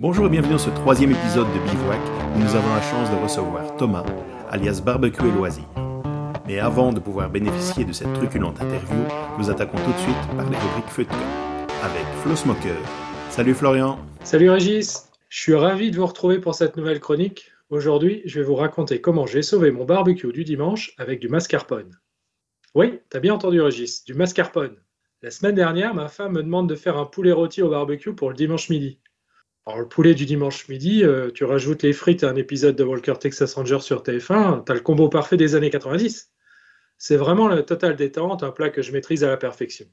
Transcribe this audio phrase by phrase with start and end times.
[0.00, 2.00] Bonjour et bienvenue dans ce troisième épisode de Bivouac
[2.34, 4.04] où nous avons la chance de recevoir Thomas,
[4.50, 5.68] alias Barbecue et Loisirs.
[6.48, 9.04] Mais avant de pouvoir bénéficier de cette truculente interview,
[9.38, 12.76] nous attaquons tout de suite par les rubriques feu de camp avec Flo Smoker.
[13.30, 14.00] Salut Florian.
[14.24, 15.08] Salut Régis.
[15.28, 17.52] Je suis ravi de vous retrouver pour cette nouvelle chronique.
[17.70, 21.96] Aujourd'hui, je vais vous raconter comment j'ai sauvé mon barbecue du dimanche avec du mascarpone.
[22.74, 24.74] Oui, t'as bien entendu Régis, du mascarpone.
[25.22, 28.30] La semaine dernière, ma femme me demande de faire un poulet rôti au barbecue pour
[28.30, 28.98] le dimanche midi.
[29.66, 32.84] Alors, le poulet du dimanche midi, euh, tu rajoutes les frites à un épisode de
[32.84, 36.30] Walker Texas Ranger sur TF1, t'as le combo parfait des années 90.
[36.98, 39.86] C'est vraiment la totale détente, un plat que je maîtrise à la perfection.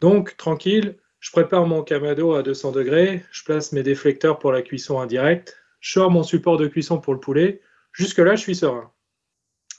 [0.00, 4.60] Donc, tranquille, je prépare mon camado à 200 degrés, je place mes déflecteurs pour la
[4.60, 7.62] cuisson indirecte, je sors mon support de cuisson pour le poulet.
[7.92, 8.92] Jusque-là, je suis serein.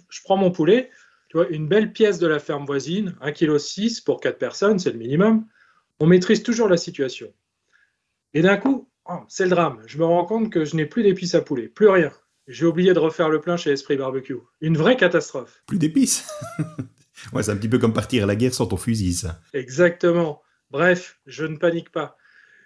[0.09, 0.89] Je prends mon poulet,
[1.29, 4.91] tu vois, une belle pièce de la ferme voisine, 1,6 kg pour 4 personnes, c'est
[4.91, 5.45] le minimum.
[5.99, 7.31] On maîtrise toujours la situation.
[8.33, 9.81] Et d'un coup, oh, c'est le drame.
[9.85, 12.11] Je me rends compte que je n'ai plus d'épices à poulet, plus rien.
[12.47, 14.37] J'ai oublié de refaire le plein chez Esprit Barbecue.
[14.61, 15.63] Une vraie catastrophe.
[15.67, 16.27] Plus d'épices
[17.33, 19.39] Ouais, c'est un petit peu comme partir à la guerre sans ton fusil, ça.
[19.53, 20.41] Exactement.
[20.71, 22.17] Bref, je ne panique pas.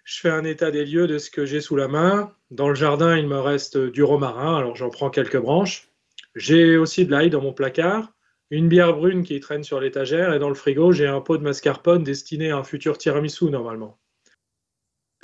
[0.03, 2.31] Je fais un état des lieux de ce que j'ai sous la main.
[2.51, 5.89] Dans le jardin, il me reste du romarin, alors j'en prends quelques branches.
[6.35, 8.13] J'ai aussi de l'ail dans mon placard,
[8.51, 11.43] une bière brune qui traîne sur l'étagère, et dans le frigo, j'ai un pot de
[11.43, 13.99] mascarpone destiné à un futur tiramisu normalement.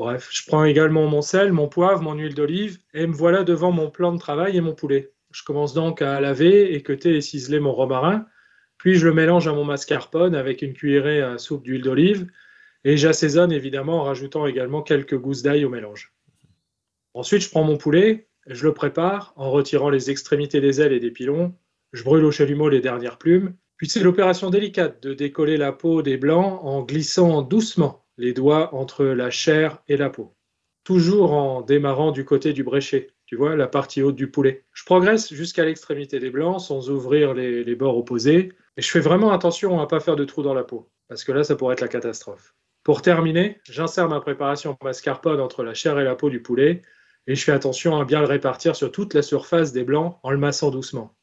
[0.01, 3.71] Bref, je prends également mon sel, mon poivre, mon huile d'olive, et me voilà devant
[3.71, 5.11] mon plan de travail et mon poulet.
[5.29, 8.25] Je commence donc à laver, équeuter et ciseler mon romarin,
[8.79, 12.25] puis je le mélange à mon mascarpone avec une cuillerée à soupe d'huile d'olive,
[12.83, 16.11] et j'assaisonne évidemment en rajoutant également quelques gousses d'ail au mélange.
[17.13, 20.99] Ensuite, je prends mon poulet, je le prépare en retirant les extrémités des ailes et
[20.99, 21.53] des pilons,
[21.93, 26.01] je brûle au chalumeau les dernières plumes, puis c'est l'opération délicate de décoller la peau
[26.01, 30.35] des blancs en glissant doucement les doigts entre la chair et la peau.
[30.83, 34.63] Toujours en démarrant du côté du bréchet, tu vois, la partie haute du poulet.
[34.73, 38.53] Je progresse jusqu'à l'extrémité des blancs sans ouvrir les, bords opposés.
[38.77, 41.23] Et je fais vraiment attention à ne pas faire de trous dans la peau, parce
[41.23, 42.53] que là, ça pourrait être la catastrophe.
[42.83, 46.83] Pour terminer, j'insère ma préparation mascarpone entre la chair et la peau du poulet,
[47.25, 50.29] et je fais attention à bien le répartir sur toute la surface des blancs en
[50.29, 51.15] le massant doucement.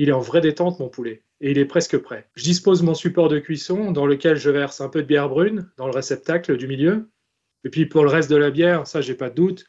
[0.00, 2.26] Il est en vraie détente, mon poulet, et il est presque prêt.
[2.34, 5.70] Je dispose mon support de cuisson dans lequel je verse un peu de bière brune
[5.76, 7.10] dans le réceptacle du milieu.
[7.64, 9.66] Et puis pour le reste de la bière, ça j'ai pas de doute,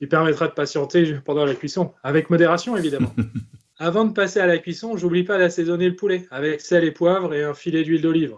[0.00, 3.14] il permettra de patienter pendant la cuisson, avec modération évidemment.
[3.78, 7.34] Avant de passer à la cuisson, j'oublie pas d'assaisonner le poulet avec sel et poivre
[7.34, 8.36] et un filet d'huile d'olive.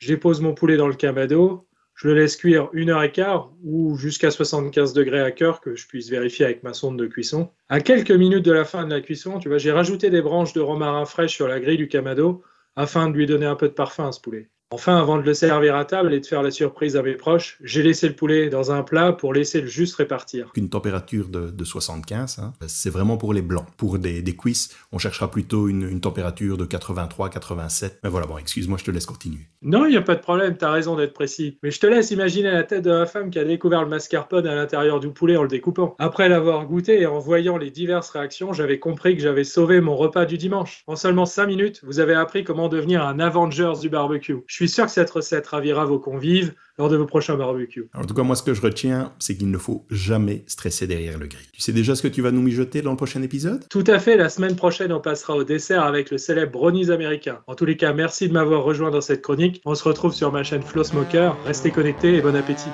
[0.00, 3.52] Je dépose mon poulet dans le camado, je le laisse cuire une heure et quart
[3.62, 7.50] ou jusqu'à 75 degrés à cœur que je puisse vérifier avec ma sonde de cuisson.
[7.68, 10.52] À quelques minutes de la fin de la cuisson, tu vois, j'ai rajouté des branches
[10.52, 12.42] de romarin frais sur la grille du camado
[12.76, 14.50] afin de lui donner un peu de parfum à ce poulet.
[14.74, 17.58] Enfin, avant de le servir à table et de faire la surprise à mes proches,
[17.62, 20.50] j'ai laissé le poulet dans un plat pour laisser le juste répartir.
[20.56, 23.66] Une température de, 75, hein, c'est vraiment pour les blancs.
[23.76, 28.00] Pour des, des cuisses, on cherchera plutôt une, température de 83, 87.
[28.02, 29.46] Mais voilà, bon, excuse-moi, je te laisse continuer.
[29.62, 31.56] Non, il n'y a pas de problème, tu as raison d'être précis.
[31.62, 34.48] Mais je te laisse imaginer la tête de la femme qui a découvert le mascarpone
[34.48, 35.94] à l'intérieur du poulet en le découpant.
[36.00, 39.94] Après l'avoir goûté et en voyant les diverses réactions, j'avais compris que j'avais sauvé mon
[39.94, 40.82] repas du dimanche.
[40.88, 44.38] En seulement 5 minutes, vous avez appris comment devenir un Avengers du barbecue.
[44.46, 47.88] Je suis sûr que cette recette ravira vos convives lors de vos prochains barbecues.
[47.94, 51.18] En tout cas, moi, ce que je retiens, c'est qu'il ne faut jamais stresser derrière
[51.18, 51.46] le grill.
[51.52, 53.64] Tu sais déjà ce que tu vas nous mijoter dans le prochain épisode?
[53.68, 54.16] Tout à fait.
[54.16, 57.40] La semaine prochaine, on passera au dessert avec le célèbre brownies américain.
[57.46, 59.62] En tous les cas, merci de m'avoir rejoint dans cette chronique.
[59.64, 61.36] On se retrouve sur ma chaîne Flow Smoker.
[61.44, 62.70] Restez connectés et bon appétit.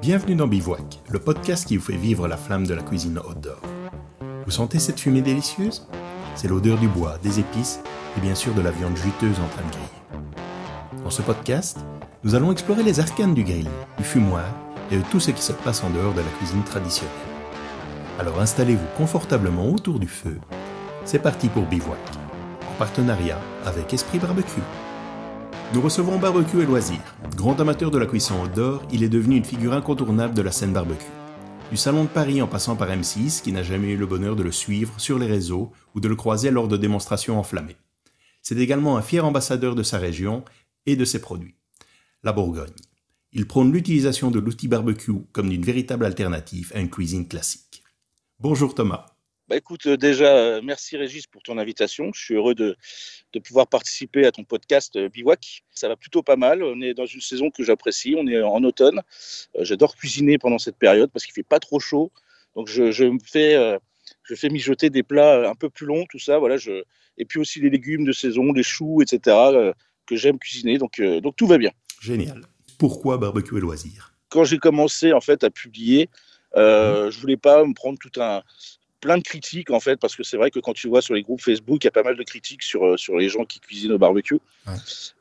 [0.00, 3.60] Bienvenue dans Bivouac, le podcast qui vous fait vivre la flamme de la cuisine outdoor.
[4.44, 5.86] Vous sentez cette fumée délicieuse?
[6.34, 7.80] C'est l'odeur du bois, des épices
[8.16, 10.31] et bien sûr de la viande juteuse en train de griller.
[11.12, 11.76] Dans ce podcast,
[12.24, 13.68] nous allons explorer les arcanes du grill,
[13.98, 14.46] du fumoir
[14.90, 17.12] et de tout ce qui se passe en dehors de la cuisine traditionnelle.
[18.18, 20.38] Alors installez-vous confortablement autour du feu.
[21.04, 21.98] C'est parti pour Bivouac,
[22.66, 24.62] en partenariat avec Esprit Barbecue.
[25.74, 27.14] Nous recevons Barbecue et Loisirs.
[27.36, 30.72] Grand amateur de la cuisson outdoor, il est devenu une figure incontournable de la scène
[30.72, 31.04] barbecue.
[31.70, 34.42] Du salon de Paris en passant par M6, qui n'a jamais eu le bonheur de
[34.42, 37.76] le suivre sur les réseaux ou de le croiser lors de démonstrations enflammées.
[38.44, 40.42] C'est également un fier ambassadeur de sa région
[40.86, 41.56] et de ses produits.
[42.22, 42.74] La Bourgogne.
[43.32, 47.82] Il prône l'utilisation de l'outil barbecue comme d'une véritable alternative à une cuisine classique.
[48.38, 49.06] Bonjour Thomas.
[49.48, 52.10] Bah écoute, euh, déjà, euh, merci Régis pour ton invitation.
[52.14, 52.76] Je suis heureux de,
[53.44, 55.62] pouvoir participer à ton podcast euh, Bivouac.
[55.70, 56.62] Ça va plutôt pas mal.
[56.62, 58.14] On est dans une saison que j'apprécie.
[58.16, 59.02] On est en automne.
[59.58, 62.12] J'adore cuisiner pendant cette période parce qu'il fait pas trop chaud.
[62.54, 63.78] Donc je, me fais,
[64.24, 66.38] je fais mijoter des plats un peu plus longs, tout ça.
[66.38, 66.56] Voilà.
[67.18, 69.72] Et puis aussi les légumes de saison, les choux, etc
[70.06, 71.70] que j'aime cuisiner, donc, euh, donc tout va bien.
[72.00, 72.42] Génial.
[72.78, 74.12] Pourquoi barbecue et loisirs?
[74.28, 76.08] Quand j'ai commencé en fait à publier,
[76.54, 78.42] Euh, je voulais pas me prendre tout un
[79.00, 81.22] plein de critiques en fait parce que c'est vrai que quand tu vois sur les
[81.22, 83.58] groupes Facebook il y a pas mal de critiques sur, euh, sur les gens qui
[83.58, 84.38] cuisinent au barbecue.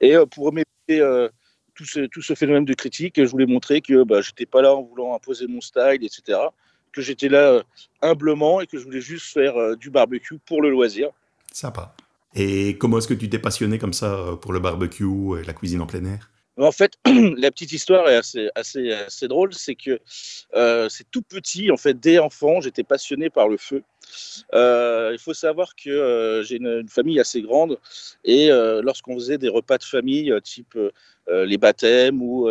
[0.01, 0.69] Et euh, pour remettre
[1.74, 4.75] tout, ce, tout ce phénomène de critique je voulais montrer que bah, j'étais pas là
[4.75, 6.38] en voulant imposer mon style etc
[6.92, 7.63] que j'étais là
[8.01, 11.07] humblement et que je voulais juste faire du barbecue pour le loisir.
[11.54, 11.95] Sympa
[12.33, 15.81] et comment est-ce que tu t'es passionné comme ça pour le barbecue et la cuisine
[15.81, 16.31] en plein air?
[16.57, 16.94] En fait,
[17.38, 20.00] la petite histoire est assez, assez, assez drôle, c'est que
[20.54, 23.83] euh, c'est tout petit, en fait, dès enfant, j'étais passionné par le feu.
[24.54, 27.80] Euh, il faut savoir que euh, j'ai une, famille assez grande
[28.25, 28.50] et
[28.83, 30.78] lorsqu'on faisait des repas de famille, type
[31.28, 32.50] les baptêmes ou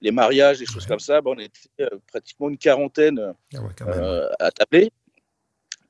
[0.00, 4.90] les mariages, des choses comme ça, ben, on était pratiquement une quarantaine ah à tabler.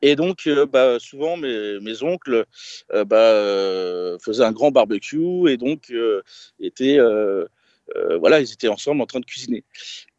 [0.02, 2.44] Et donc, euh, bah, souvent, mes, mes oncles
[2.92, 5.92] euh, bah, euh, faisaient un grand barbecue et donc
[6.60, 6.98] étaient,
[8.18, 9.64] voilà, ils étaient ensemble en train de cuisiner.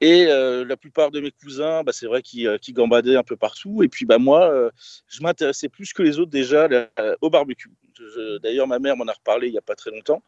[0.02, 3.84] Et la plupart de mes cousins, bah, c'est vrai qu'ils gambadaient un peu partout.
[3.84, 4.72] Et puis, bah, moi,
[5.08, 6.68] je m'intéressais plus que les autres déjà
[7.22, 7.72] au barbecue.
[8.44, 10.24] D'ailleurs, ma mère m'en a reparlé il n'y a pas très longtemps.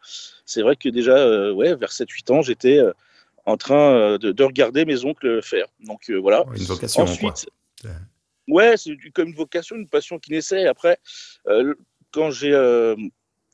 [0.46, 2.80] C'est vrai que déjà, ouais, vers 7-8 ans, j'étais
[3.46, 5.68] en train de, de, regarder mes oncles faire.
[5.82, 6.46] Donc, voilà.
[6.56, 7.50] Une vocation, Ensuite,
[7.84, 7.92] quoi
[8.50, 10.68] ouais, c'est comme une vocation, une passion qui naissait.
[10.68, 10.98] Après,
[11.48, 11.74] euh,
[12.12, 12.54] quand j'ai.
[12.54, 12.96] Euh,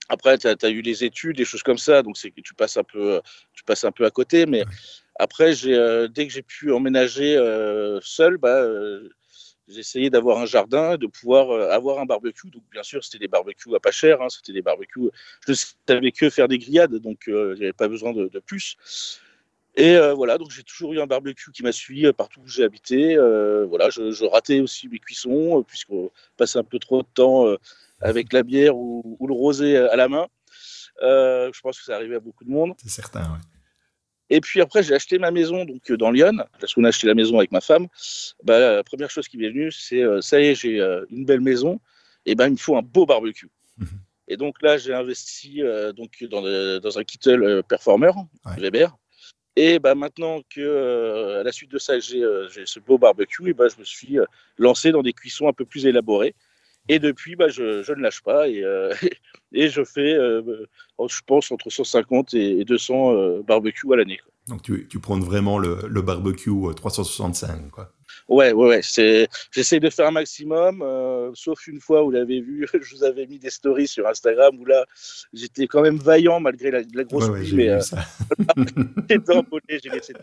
[0.07, 2.77] après, tu as, eu les études, des choses comme ça, donc c'est que tu passes
[2.77, 3.21] un peu,
[3.53, 4.45] tu passes un peu à côté.
[4.45, 4.63] Mais
[5.17, 7.35] après, euh, dès que j'ai pu emménager
[8.03, 8.67] seul, bah,
[9.67, 12.51] j'ai essayé d'avoir un jardin, de pouvoir avoir un barbecue.
[12.51, 14.21] Donc, bien sûr, c'était des barbecues à pas cher.
[14.21, 15.09] Hein, c'était des barbecues.
[15.47, 15.53] Je
[15.87, 18.77] savais que faire des grillades, donc avait pas besoin de, de plus.
[19.77, 22.47] Et euh, voilà, donc j'ai toujours eu un barbecue qui m'a suivi euh, partout où
[22.47, 23.17] j'ai habité.
[23.17, 27.45] Euh, voilà, je, ratais aussi mes cuissons, puisqu'on passait un peu trop de temps
[28.01, 30.27] avec la bière ou, le rosé à la main.
[31.01, 32.73] je pense que ça arrivait à beaucoup de monde.
[32.77, 33.39] C'est certain, oui.
[34.31, 37.13] Et puis après, j'ai acheté ma maison donc dans Lyon, parce qu'on a acheté la
[37.13, 37.87] maison avec ma femme.
[38.43, 40.79] Bah, la première chose qui m'est venue, c'est ça y est, j'ai
[41.09, 41.79] une belle maison,
[42.25, 43.49] et ben il me faut un beau barbecue.
[43.77, 43.87] Mhm.
[44.27, 45.61] Et donc là, j'ai investi
[45.95, 46.41] donc dans,
[46.79, 48.13] dans, un Kittle Performer
[48.57, 48.97] Weber.
[49.55, 53.49] Et bah, maintenant que, euh, à la suite de ça, j'ai euh, ce beau barbecue,
[53.49, 54.25] et bah, je me suis euh,
[54.57, 56.35] lancé dans des cuissons un peu plus élaborées.
[56.89, 58.63] Et depuis, bah, je, ne lâche pas et,
[59.53, 64.19] et je fais, je pense, entre 150 et 200 barbecues à l'année.
[64.47, 67.91] Donc tu, tu prends vraiment le, le barbecue 365, quoi.
[68.27, 68.79] Ouais, ouais, ouais.
[68.81, 73.03] C'est, j'essaie de faire un maximum, euh, sauf une fois, vous l'avez vu, je vous
[73.03, 74.85] avais mis des stories sur Instagram où là,
[75.33, 77.79] j'étais quand même vaillant malgré la, grosse pluie, mais euh,
[79.69, 80.13] j'ai laissé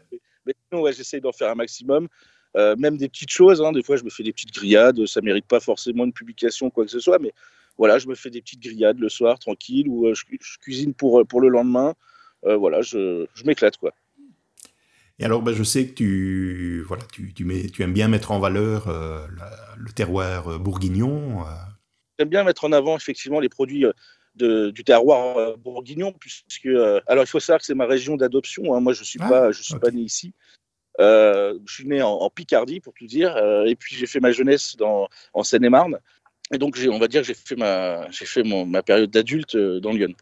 [0.46, 2.08] Mais sinon, ouais, j'essaie d'en faire un maximum.
[2.56, 3.72] Euh, même des petites choses, hein.
[3.72, 6.84] des fois je me fais des petites grillades, ça mérite pas forcément une publication quoi
[6.84, 7.32] que ce soit, mais
[7.78, 10.25] voilà, je me fais des petites grillades le soir tranquille ou je,
[10.60, 11.94] cuisine pour, pour le lendemain.
[12.43, 13.94] voilà, je, je m'éclate quoi.
[15.22, 18.32] Et alors, ben, je sais que tu, voilà, tu, tu, mets, tu aimes bien mettre
[18.32, 19.24] en valeur euh,
[19.76, 21.42] le terroir euh, bourguignon.
[21.42, 21.50] Euh.
[22.19, 23.84] J'aime bien mettre en avant effectivement les produits
[24.34, 26.66] de, du terroir bourguignon, puisque
[27.06, 28.74] alors il faut savoir que c'est ma région d'adoption.
[28.74, 28.80] Hein.
[28.80, 30.34] Moi, je suis ah, pas, je suis pas né ici.
[30.98, 35.08] je suis né en, Picardie, pour tout dire, et puis j'ai fait ma jeunesse dans,
[35.34, 36.00] en Seine-et-Marne.
[36.52, 39.56] Et donc, on va dire que j'ai fait ma, j'ai fait mon, ma période d'adulte
[39.56, 40.14] dans Lyon.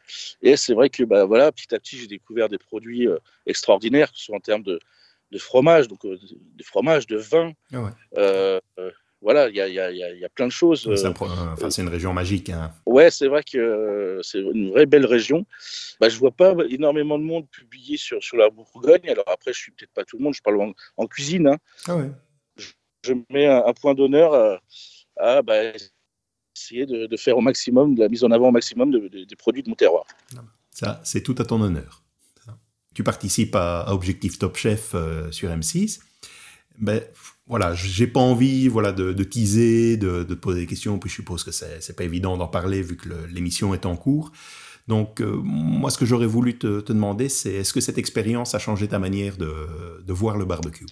[0.42, 3.08] Et c'est vrai que, bah, voilà, petit à petit, j'ai découvert des produits
[3.46, 4.78] extraordinaires, que ce soit en termes de,
[5.30, 6.18] de fromage, donc euh,
[6.56, 7.52] de fromage, de vin.
[7.72, 8.90] Ah euh, euh,
[9.22, 10.90] voilà, il y a, y, a, y a, plein de choses.
[10.96, 12.48] C'est une région magique.
[12.48, 12.72] Hein.
[12.86, 15.44] Ouais, c'est vrai que c'est une vraie belle région.
[16.00, 19.08] Bah, je vois pas énormément de monde publier sur, sur la Bourgogne.
[19.10, 21.48] Alors après, je suis peut-être pas tout le monde, je parle en, cuisine.
[21.48, 21.58] Hein.
[21.86, 22.10] Ah ouais.
[23.02, 24.58] je, mets un, point d'honneur
[25.18, 25.72] à, bah,
[26.60, 29.62] essayer de, de, faire au maximum, de la mise en avant au maximum des produits
[29.62, 30.04] de mon terroir.
[30.70, 32.02] Ça, c'est tout à ton honneur
[32.94, 36.00] tu participes à, Objectif Top Chef euh, sur M6.
[36.78, 37.02] Ben
[37.46, 41.16] voilà, j'ai pas envie voilà de, teaser, de, de, te poser des questions, puis je
[41.16, 44.32] suppose que c'est pas évident d'en parler vu que l'émission est en cours.
[44.86, 48.58] Donc euh, moi, ce que j'aurais voulu te, demander, c'est est-ce que cette expérience a
[48.58, 50.86] changé ta manière de, de voir le barbecue?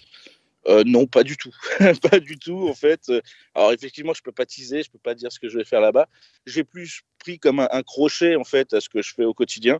[0.69, 1.55] Euh, non, pas du tout.
[2.11, 3.11] pas du tout, en fait.
[3.55, 5.81] Alors, effectivement, je peux pas teaser, je peux pas dire ce que je vais faire
[5.81, 6.09] là-bas.
[6.47, 9.79] J'ai plus pris comme un, crochet, en fait, à ce que je fais au quotidien.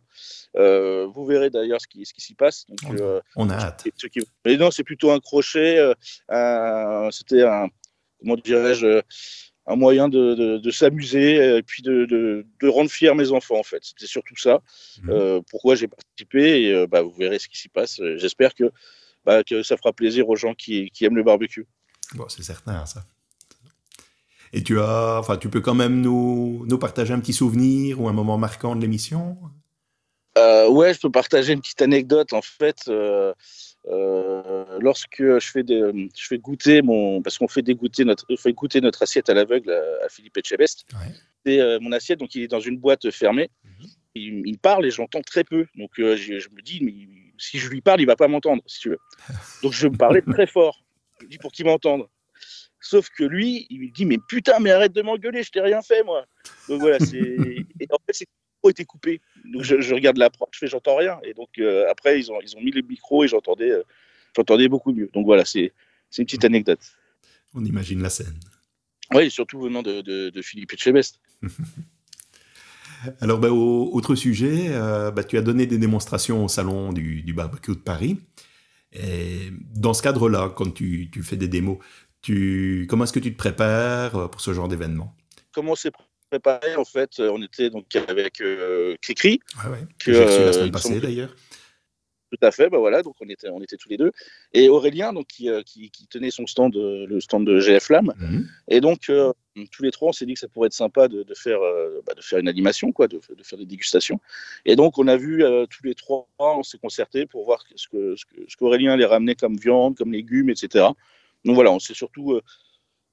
[0.57, 2.65] Euh, vous verrez d'ailleurs ce qui, ce qui s'y passe.
[2.69, 2.79] Donc,
[3.37, 3.87] on, a euh, hâte.
[4.45, 5.79] Mais non, c'est plutôt un crochet.
[7.11, 7.69] C'était un,
[8.21, 9.03] comment dirais-je,
[9.67, 13.85] un moyen de, s'amuser et puis de, rendre fiers mes enfants, en fait.
[13.85, 14.63] C'était surtout ça.
[15.03, 15.41] Mmh.
[15.51, 18.01] pourquoi j'ai participé et bah, vous verrez ce qui s'y passe.
[18.17, 18.73] J'espère que
[19.25, 21.67] bah, que ça fera plaisir aux gens qui, aiment le barbecue.
[22.15, 23.05] Bon, c'est certain, ça.
[24.53, 28.09] Et tu as, enfin, tu peux quand même nous, nous partager un petit souvenir ou
[28.09, 29.37] un moment marquant de l'émission?
[30.39, 32.33] Euh, Ouais, je peux partager une petite anecdote.
[32.33, 33.35] En fait, euh,
[34.81, 37.23] lorsque je fais, des, je fais goûter mon.
[37.23, 40.87] Parce qu'on fait, dégoûter notre, fait goûter notre assiette à l'aveugle à, Philippe Etchebest.
[41.45, 43.51] C'est mon assiette, donc il est dans une boîte fermée.
[43.65, 43.87] Mhm.
[44.15, 45.67] il, parle et j'entends très peu.
[45.77, 46.93] Donc je, je, me dis, mais
[47.39, 48.99] si je lui parle, il va pas m'entendre, si tu veux.
[49.63, 50.85] Donc je me parlais très fort.
[51.21, 52.07] Je dis pour qu'il m'entende.
[52.81, 55.83] Sauf que lui, il me dit Mais putain, mais arrête de m'engueuler, je t'ai rien
[55.83, 56.27] fait, moi.
[56.69, 57.19] Donc voilà, c'est.
[57.81, 58.27] Et en fait, c'est
[58.59, 59.21] micro était coupé.
[59.53, 61.19] Donc je, regarde la je fais J'entends rien.
[61.25, 63.83] Et donc euh, après, ils ont, ils ont mis le micro et j'entendais euh,
[64.37, 65.11] j'entendais beaucoup mieux.
[65.13, 65.73] Donc voilà, c'est
[66.17, 66.81] une petite anecdote.
[67.55, 68.39] On imagine la scène.
[69.15, 71.19] Oui, surtout venant de, de, de Philippe Etchebest.
[73.21, 77.33] Alors, bah, autre sujet, euh, bah, tu as donné des démonstrations au salon du, du
[77.33, 78.19] barbecue de Paris.
[78.93, 81.79] Et dans ce cadre-là, quand tu, tu, fais des démos,
[82.23, 85.15] tu, comment est-ce que tu te prépares euh, pour ce genre d'événement?
[85.53, 85.93] Comment c'est
[86.31, 89.41] préparé En fait, euh, on était donc avec euh, Cricri.
[89.65, 89.87] Ouais, ouais.
[89.99, 91.35] Que, j'ai reçu la semaine passée d'ailleurs.
[92.31, 94.13] Tout à fait, bah voilà, donc on était, on était tous les deux.
[94.53, 98.13] Et Aurélien, donc, qui, qui, tenait son stand, le stand de GF Lam.
[98.19, 98.49] Mhm.
[98.69, 99.11] Et donc,
[99.71, 101.59] tous les trois, on s'est dit que ça pourrait être sympa de, de faire,
[102.07, 104.21] bah, de faire une animation, quoi, de, de, faire des dégustations.
[104.67, 108.15] Et donc, on a vu tous les trois, on s'est concerté pour voir ce que,
[108.17, 110.89] ce qu'Aurélien allait ramener comme viande, comme légumes, etc.
[111.45, 112.43] Donc voilà, on s'est surtout euh,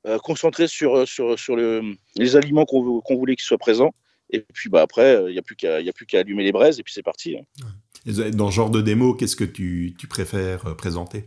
[0.07, 3.93] euh, concentré sur, euh, sur, sur le, les aliments qu'on voulait qu'ils soient présents.
[4.31, 7.03] Et puis bah, après, il n'y a plus qu'à allumer les braises et puis c'est
[7.03, 7.37] parti.
[7.37, 7.67] Hein.
[8.05, 11.25] Dans ce genre de démo, qu'est-ce que tu, tu préfères présenter?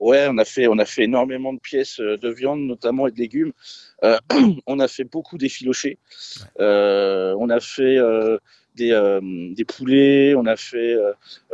[0.00, 3.18] Ouais, on a fait, on a fait énormément de pièces de viande, notamment et de
[3.18, 3.52] légumes.
[4.66, 5.98] on a fait beaucoup d'effilochés.
[6.58, 7.98] on a fait
[8.76, 9.20] des,
[9.56, 10.96] des, poulets, on a fait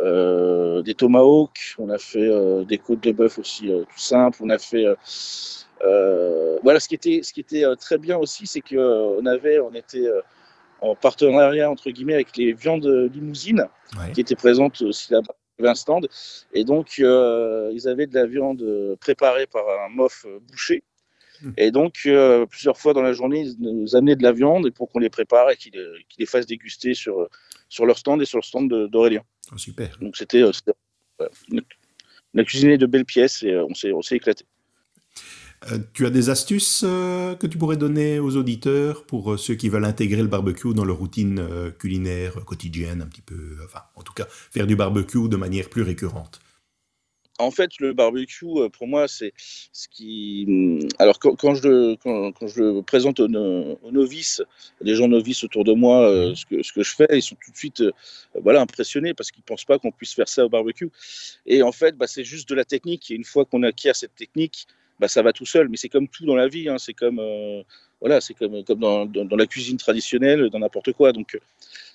[0.02, 2.30] des tomahawks, on a fait
[2.66, 4.86] des côtes de bœuf aussi tout simple, on a fait
[6.62, 8.76] voilà ce qui était ce qui était très bien aussi, c'est que
[9.18, 10.08] on avait on était
[10.84, 13.66] en partenariat entre guillemets avec les viandes limousines
[14.14, 16.08] qui étaient présentes aussi là-bas un stand
[16.52, 20.82] et donc ils avaient de la viande préparée par un mof bouché
[21.42, 21.52] Hmm.
[21.56, 24.90] Et donc, euh, plusieurs fois dans la journée, ils nous amenaient de la viande pour
[24.90, 25.72] qu'on les prépare et qu'ils
[26.18, 27.28] les fassent déguster sur,
[27.68, 29.22] sur leur stand et sur le stand d'Aurélien.
[29.52, 29.96] Oh, super.
[30.00, 30.42] Donc, c'était.
[30.42, 30.52] Euh,
[32.34, 34.44] on a cuisiné de belles pièces et euh, on s'est éclaté.
[35.92, 40.22] Tu as des astuces que tu pourrais donner aux auditeurs pour ceux qui veulent intégrer
[40.22, 41.46] le barbecue dans leur routine
[41.78, 45.82] culinaire quotidienne, un petit peu, enfin, en tout cas, faire du barbecue de manière plus
[45.82, 46.40] récurrente?
[47.40, 50.44] En fait, le barbecue, euh, pour moi, c'est ce qui.
[50.46, 54.40] Hum, alors, quand, je, le, quand, je le présente aux, novices,
[54.80, 56.36] des gens novices autour de moi, euh, mmh.
[56.36, 57.90] ce, que, ce que je fais, ils sont tout de suite euh,
[58.40, 60.90] voilà, impressionnés parce qu'ils ne pensent pas qu'on puisse faire ça au barbecue.
[61.44, 63.10] Et en fait, bah, c'est juste de la technique.
[63.10, 64.68] Et une fois qu'on acquiert cette technique,
[64.98, 65.68] bah, ça va tout seul.
[65.68, 66.68] Mais c'est comme tout dans la vie.
[66.68, 66.78] Hein.
[66.78, 67.20] C'est comme,
[68.00, 71.12] voilà, c'est comme, comme dans, dans, la cuisine traditionnelle, dans n'importe quoi.
[71.12, 71.38] Donc,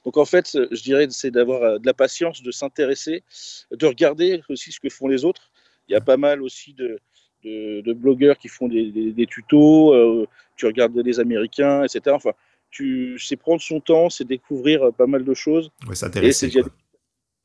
[0.06, 3.24] donc en fait, je dirais, c'est d'avoir euh, de la patience, de s'intéresser,
[3.72, 5.51] de regarder aussi ce que font les autres.
[5.88, 7.00] Il y a pas mal aussi de,
[7.44, 12.15] de, blogueurs qui font des, des, tutos, euh, tu regardes les Américains, etc.
[12.15, 12.32] Enfin,
[12.70, 15.72] tu c'est prendre son temps, c'est découvrir euh, pas mal de choses.
[15.88, 16.51] Ouais, s'intéresser.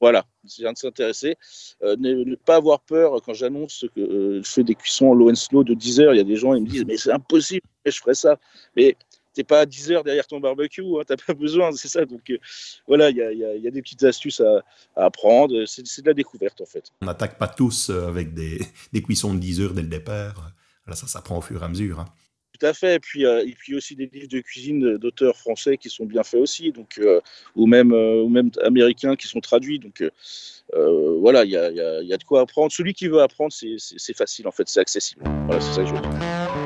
[0.05, 1.37] Voilà, c'est bien de s'intéresser.
[1.83, 5.73] ne, pas avoir peur quand j'annonce que je fais des cuissons low and slow de
[5.73, 6.13] 10 heures.
[6.13, 8.39] Il y a des gens qui me disent Mais c'est impossible, je ferai ça.
[8.77, 8.99] Mais
[9.33, 12.05] t'es pas à 10 heures derrière ton barbecue, hein, t'as pas besoin, c'est ça.
[12.05, 12.37] Donc euh,
[12.87, 14.63] voilà, il y a, des petites astuces à,
[14.95, 15.65] apprendre.
[15.65, 16.93] C'est de la découverte en fait.
[17.01, 18.61] On n'attaque pas tous euh, avec des,
[18.93, 20.53] des, cuissons de 10 heures dès le départ.
[20.87, 22.01] Là, ça s'apprend au fur et à mesure.
[22.01, 22.05] Hein.
[22.59, 22.95] Tout à fait.
[22.95, 26.23] Et puis, euh, et puis aussi des livres de cuisine d'auteurs français qui sont bien
[26.23, 27.01] faits aussi, donc,
[27.57, 29.79] ou, même, ou même américains qui sont traduits.
[29.79, 30.03] Donc
[30.73, 32.71] voilà, il y a, y, a, y a, de quoi apprendre.
[32.73, 35.23] Celui qui veut apprendre, c'est facile en fait, c'est accessible.
[35.47, 36.64] Voilà, c'est ça que je veux dire.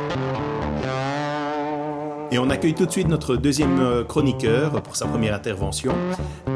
[2.31, 5.95] Et on accueille tout de suite notre deuxième euh, chroniqueur pour sa première intervention,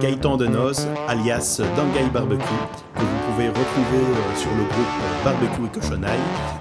[0.02, 2.45] Gaëtan Denoz, alias Dangai Barbecue,
[2.95, 6.21] que vous pouvez retrouver euh, sur le groupe Barbecue et Cochonaille,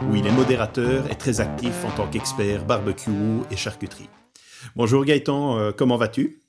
[0.10, 4.08] où il est modérateur et très actif en tant qu'expert barbecue et charcuterie.
[4.77, 6.39] Bonjour Gaëtan, euh, comment vas-tu?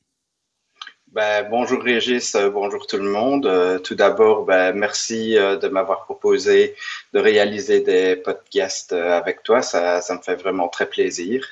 [1.09, 3.81] Ben, bonjour Régis, bonjour tout le monde.
[3.83, 6.75] tout d'abord, ben, merci de m'avoir proposé
[7.13, 9.61] de réaliser des podcasts avec toi.
[9.61, 11.47] Ça, ça me fait vraiment très plaisir.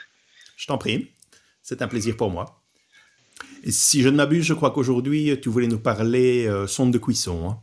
[0.61, 1.11] Je t'en prie.
[1.63, 2.61] C'est un plaisir pour moi.
[3.65, 6.99] Et si je ne m'abuse, je crois qu'aujourd'hui, tu voulais nous parler euh, sonde de
[6.99, 7.49] cuisson.
[7.49, 7.59] Hein.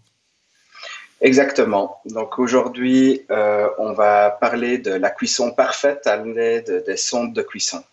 [1.22, 2.02] Exactement.
[2.06, 7.44] Donc aujourd'hui, euh, on va parler de la cuisson parfaite à l'aide des sondes de
[7.44, 7.84] cuisson.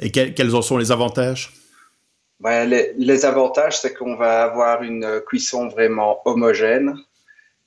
[0.00, 1.52] Et quels en sont les avantages?
[2.40, 6.98] Ben, les, avantages, c'est qu'on va avoir une cuisson vraiment homogène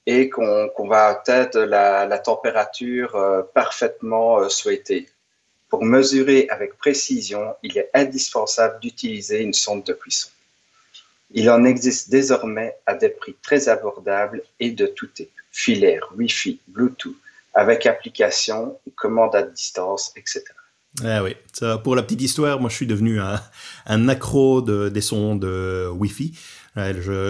[0.06, 5.08] et qu'on va atteindre la, température euh, parfaitement souhaitée.
[5.70, 10.30] Pour mesurer avec précision, il est indispensable d'utiliser une sonde de cuisson.
[11.32, 16.60] Il en existe désormais à des prix très abordables et de tout type, filaire, Wi-Fi,
[16.68, 17.16] Bluetooth,
[17.54, 20.44] avec application, commande à distance, etc.
[21.04, 21.36] Ah oui,
[21.84, 26.34] pour la petite histoire, moi je suis devenu un, accro de, des sondes Wi-Fi.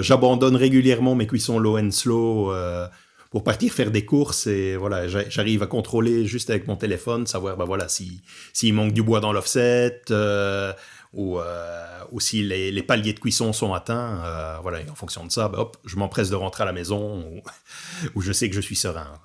[0.01, 2.87] J'abandonne régulièrement mes cuissons low and slow euh,
[3.29, 7.57] pour partir faire des courses et voilà, j'arrive à contrôler juste avec mon téléphone, savoir
[7.57, 8.21] bah voilà si
[8.53, 10.73] s'il manque du bois dans l'offset euh,
[11.13, 15.31] ou, euh, ou si les, paliers de cuisson sont atteints, euh, voilà, en fonction de
[15.31, 17.41] ça, bah, hop, je m'empresse de rentrer à la maison où,
[18.15, 19.19] où je sais que je suis serein.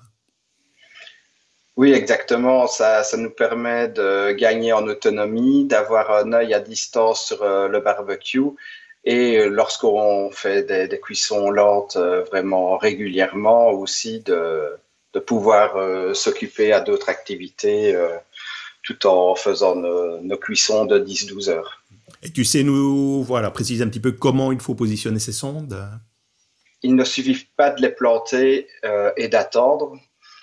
[1.77, 2.67] Oui, exactement.
[2.67, 7.79] Ça, ça nous permet de gagner en autonomie, d'avoir un œil à distance sur le
[7.81, 8.55] barbecue
[9.05, 14.75] et lorsqu'on fait des, des, cuissons lentes euh, vraiment régulièrement, aussi de,
[15.15, 18.09] de pouvoir euh, s'occuper à d'autres activités euh,
[18.83, 21.81] tout en faisant nos, nos cuissons de 10-12 heures.
[22.21, 25.81] Et tu sais nous voilà, préciser un petit peu comment il faut positionner ces sondes?
[26.83, 29.97] Il ne suffit pas de les planter euh, et d'attendre.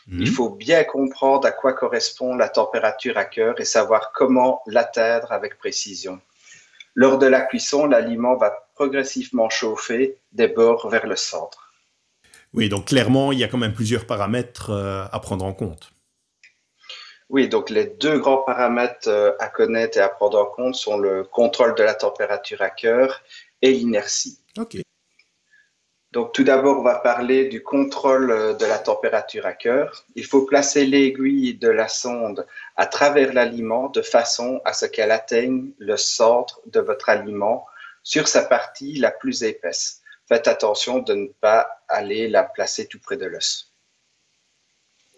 [0.07, 0.23] Mmh.
[0.23, 5.31] Il faut bien comprendre à quoi correspond la température à cœur et savoir comment l'atteindre
[5.31, 6.19] avec précision.
[6.94, 11.72] Lors de la cuisson, l'aliment va progressivement chauffer des bords vers le centre.
[12.52, 15.92] Oui, donc clairement, il y a quand même plusieurs paramètres euh, à prendre en compte.
[17.30, 20.99] Oui, donc les deux grands paramètres euh, à connaître et à prendre en compte sont
[20.99, 23.22] le contrôle de la température à cœur
[23.62, 24.38] et l'inertie.
[26.12, 30.04] Donc tout d'abord, on va parler du contrôle euh, de la température à cœur.
[30.14, 35.11] Il faut placer l'aiguille de la sonde à travers l'aliment de façon à ce qu'elle
[35.11, 37.64] atteigne le centre de votre aliment
[38.02, 40.02] sur sa partie la plus épaisse.
[40.28, 43.73] Faites attention de ne pas aller la placer tout près de l'os.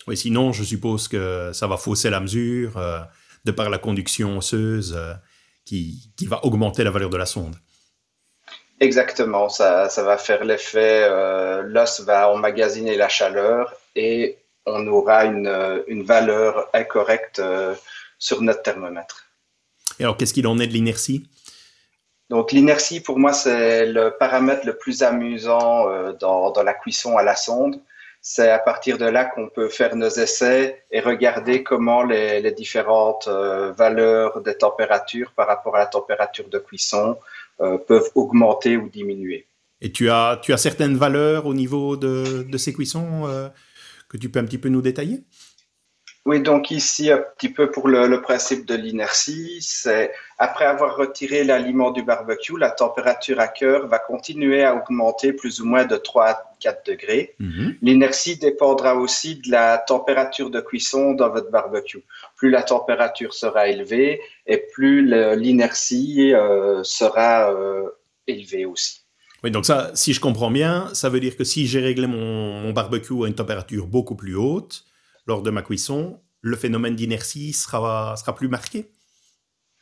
[0.07, 3.01] Oui, sinon, je suppose que ça va fausser la mesure euh,
[3.45, 5.15] de par la conduction osseuse euh,
[5.65, 7.57] qui, qui va augmenter la valeur de la sonde.
[8.81, 15.25] Exactement, ça, ça va faire l'effet, euh, l'os va emmagasiner la chaleur et on aura
[15.25, 17.75] une, une valeur incorrecte euh,
[18.19, 19.27] sur notre thermomètre.
[20.01, 21.29] Et alors, qu'est-ce qu'il en est de l'inertie?
[22.31, 27.17] Donc, l'inertie, pour moi, c'est le paramètre le plus amusant euh, dans, dans, la cuisson
[27.17, 27.81] à la sonde.
[28.23, 32.53] C'est à partir de là qu'on peut faire nos essais et regarder comment les, les
[32.53, 38.77] différentes euh, valeurs des températures par rapport à la température de cuisson euh, peuvent augmenter
[38.77, 39.47] ou diminuer.
[39.81, 43.49] Et tu as, tu as certaines valeurs au niveau de, de ces cuissons euh,
[44.09, 45.25] que tu peux un petit peu nous détailler?
[46.27, 50.97] Oui, donc ici, un petit peu pour le, le principe de l'inertie, c'est après avoir
[50.97, 55.85] retiré l'aliment du barbecue, la température à cœur va continuer à augmenter plus ou moins
[55.85, 57.35] de 3 à 4 degrés.
[57.39, 57.77] Mm -hmm.
[57.83, 62.03] L'inertie dépendra aussi de la température de cuisson dans votre barbecue.
[62.37, 64.99] Plus la température sera élevée et plus
[65.45, 67.91] l'inertie euh, sera euh,
[68.27, 69.03] élevée aussi.
[69.43, 72.63] Oui, donc ça, si je comprends bien, ça veut dire que si j'ai réglé mon,
[72.63, 74.75] mon, barbecue à une température beaucoup plus haute
[75.27, 78.91] lors de ma cuisson, le phénomène d'inertie sera, sera plus marqué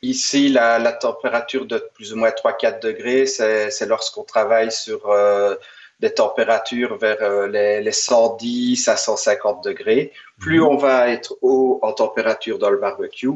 [0.04, 5.54] Ici, la, la, température de plus ou moins 3-4 degrés, c'est lorsqu'on travaille sur euh,
[6.00, 10.12] des températures vers euh, les, les, 110 à 150 degrés.
[10.40, 10.64] Plus mmh.
[10.64, 13.30] on va être haut en température dans le barbecue,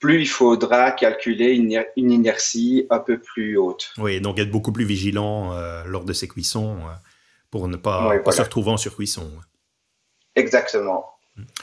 [0.00, 3.94] plus il faudra calculer une, une, inertie un peu plus haute.
[3.96, 6.76] Oui, donc être beaucoup plus vigilant euh, lors de ces cuissons
[7.50, 9.30] pour ne pas, oui, pas se retrouver en surcuisson.
[10.34, 11.06] Exactement.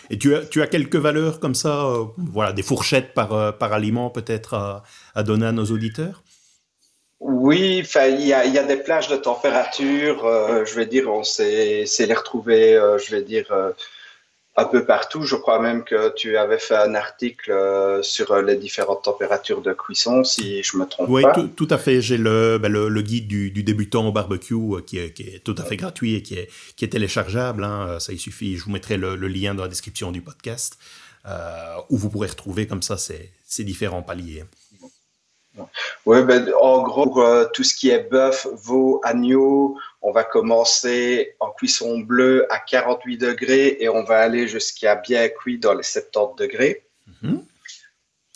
[0.10, 3.51] Et tu as, tu as quelques valeurs comme ça, euh, voilà, des fourchettes par, euh,
[3.51, 6.23] par aliment peut-être à, à, donner à nos auditeurs?
[7.19, 11.23] Oui, il y a, y a, des plages de température, euh, je vais dire, on
[11.23, 13.45] s'est les retrouver, je vais dire,
[14.56, 15.24] un peu partout.
[15.24, 19.74] Je crois même que tu avais fait un article euh, sur les différentes températures de
[19.74, 21.34] cuisson, si je me trompe oui, pas.
[21.38, 22.02] Oui, tout, tout, à fait.
[22.02, 25.24] J'ai le, ben le, le, guide du, du, débutant au barbecue euh, qui est, qui
[25.24, 27.64] est, tout à fait gratuit et qui est, qui est téléchargeable.
[27.64, 28.00] Hein.
[28.00, 30.78] Ça, il suffit, je vous mettrai le, le, lien dans la description du podcast,
[31.26, 34.44] euh, où vous pourrez retrouver comme ça ces, ces différents paliers.
[36.06, 41.36] Oui, ben, en gros, euh, tout ce qui est bœuf, veau, agneau, on va commencer
[41.40, 45.84] en cuisson bleue à 48 degrés et on va aller jusqu'à bien cuit dans les
[45.84, 46.86] 70 degrés.
[47.22, 47.44] -hmm.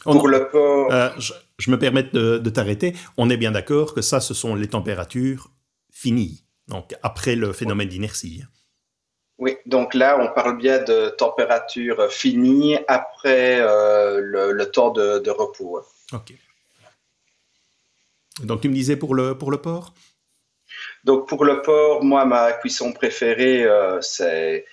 [0.04, 0.91] Pour le porc.
[0.91, 2.93] Euh, je, je, me permets de, de t'arrêter.
[3.17, 5.49] On est bien d'accord que ça, ce sont les températures
[5.91, 8.43] finies, donc après le phénomène d'inertie.
[9.38, 15.19] Oui, donc là, on parle bien de température finie après euh, le, le, temps de,
[15.19, 15.82] de repos.
[16.12, 16.34] Ok.
[18.43, 19.93] Donc tu me disais pour le, pour le porc?
[21.03, 24.65] Donc pour le porc, moi, ma cuisson préférée, euh, c'est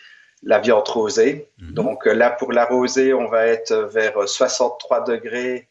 [0.42, 1.48] la viande rosée.
[1.58, 1.72] -hmm.
[1.74, 5.68] Donc là, pour la rosée, on va être vers 63 degrés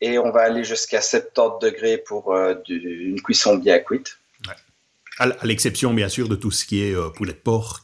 [0.00, 2.76] et on va aller jusqu'à 70 degrés pour euh, du,
[3.10, 4.18] une cuisson bien cuite.
[4.46, 4.54] Ouais.
[5.18, 7.82] À l'exception, bien sûr, de tout ce qui est euh, poulet de porc,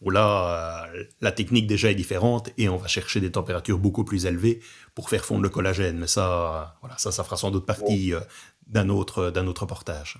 [0.00, 4.04] où là, euh, la technique déjà est différente et on va chercher des températures beaucoup
[4.04, 4.60] plus élevées
[4.94, 5.98] pour faire fondre le collagène.
[5.98, 8.20] Mais ça, voilà, ça, ça fera sans doute partie euh,
[8.66, 10.18] d'un autre, d'un autre portage.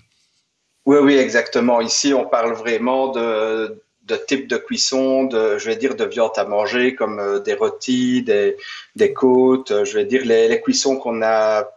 [0.89, 1.83] Oui, oui, exactement.
[1.83, 6.31] Ici, on parle vraiment de, de type de cuisson, de, je vais dire, de viande
[6.37, 8.57] à manger, comme euh, des rôtis, des,
[8.97, 11.69] des côtes, je vais dire, les, les cuissons qu'on a,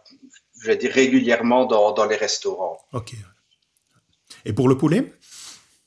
[0.62, 2.78] je vais dire, régulièrement dans, dans les restaurants.
[2.94, 3.12] OK.
[4.46, 5.12] Et pour le poulet?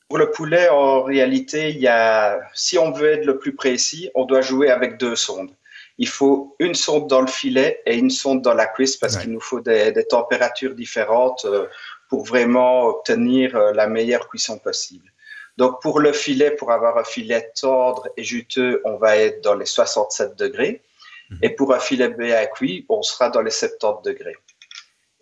[0.08, 4.08] Pour le poulet, en réalité, il y a, si on veut être le plus précis,
[4.14, 5.50] on doit jouer avec deux sondes.
[5.98, 9.32] Il faut une sonde dans le filet et une sonde dans la cuisse parce qu'il
[9.32, 11.66] nous faut des, températures différentes euh,
[12.08, 15.12] pour vraiment obtenir euh, la meilleure cuisson possible.
[15.56, 19.54] Donc pour le filet, pour avoir un filet tendre et juteux, on va être dans
[19.54, 20.82] les 67 degrés.
[21.30, 21.38] Mhm.
[21.42, 24.36] Et pour un filet à cuit, on sera dans les 70 degrés.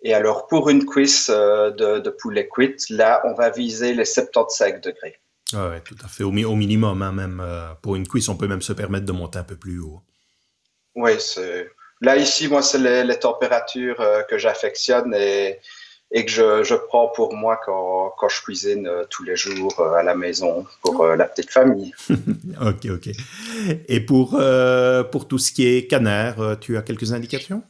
[0.05, 4.81] Et alors, pour une cuisse euh, de, poulet cuite, là, on va viser les 75
[4.81, 5.17] degrés.
[5.51, 6.23] Ah oui, tout à fait.
[6.23, 9.39] Au, minimum, hein, même euh, pour une cuisse, on peut même se permettre de monter
[9.39, 10.01] un peu plus haut.
[10.93, 11.13] Oui,
[12.01, 15.59] là, ici, moi, c'est les, températures euh, que j'affectionne et,
[16.11, 20.03] et que je, je, prends pour moi quand, quand je cuisine tous les jours à
[20.03, 21.93] la maison pour la petite famille.
[22.09, 23.09] ok, ok.
[23.87, 24.39] Et pour,
[25.11, 27.63] pour tout ce qui est canard, tu as quelques indications?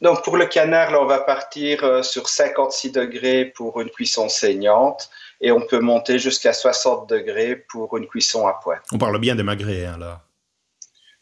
[0.00, 4.28] Donc pour le canard, là, on va partir euh, sur 56 degrés pour une cuisson
[4.28, 5.10] saignante
[5.40, 8.78] et on peut monter jusqu'à 60 degrés pour une cuisson à point.
[8.92, 10.20] On parle bien des magrets, hein, là.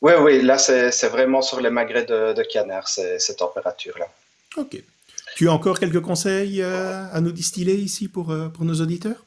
[0.03, 4.07] Oui, oui, là c'est vraiment sur les magrets de, canard, ces, températures-là.
[4.59, 4.77] Ok.
[5.37, 9.23] Tu as encore quelques conseils euh, à nous distiller ici pour, euh, pour nos auditeurs?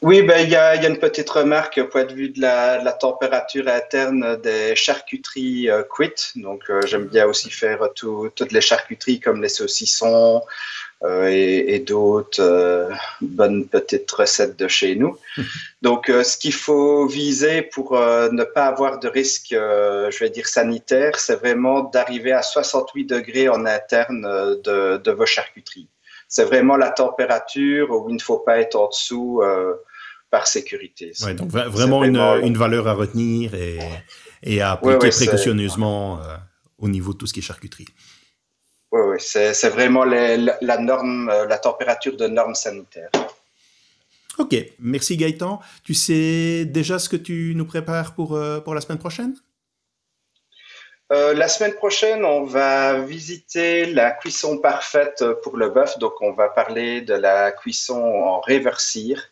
[0.00, 3.68] Oui, ben, il y, a, une petite remarque au point de vue de la, température
[3.68, 5.82] interne des charcuteries euh.
[6.36, 10.40] Donc, euh, j'aime bien aussi faire tout, toutes les charcuteries comme les saucissons
[11.06, 15.16] et, et d'autres euh, bonnes petites recettes de chez nous.
[15.82, 21.18] Donc, ce qu'il faut viser pour ne pas avoir de risque, je vais dire sanitaire,
[21.18, 24.22] c'est vraiment d'arriver à 68 degrés en interne
[24.62, 25.88] de, de vos charcuteries.
[26.28, 29.42] C'est vraiment la température où il ne faut pas être en dessous
[30.30, 31.12] par sécurité.
[31.22, 33.78] Ouais, donc vraiment une, une, valeur à retenir et,
[34.42, 36.36] et à appliquer précautionneusement euh,
[36.78, 37.88] au niveau de tout ce qui est charcuterie.
[38.92, 43.10] Oui, oui, c'est vraiment la, la, norme, euh, la température de norme sanitaire.
[44.38, 45.60] Ok, merci Gaëtan.
[45.84, 49.36] Tu sais déjà ce que tu nous prépares pour, euh, pour la semaine prochaine?
[51.12, 55.98] Euh, la semaine prochaine, on va visiter la cuisson parfaite pour le bœuf.
[55.98, 59.30] Donc, on va parler de la cuisson en réversir.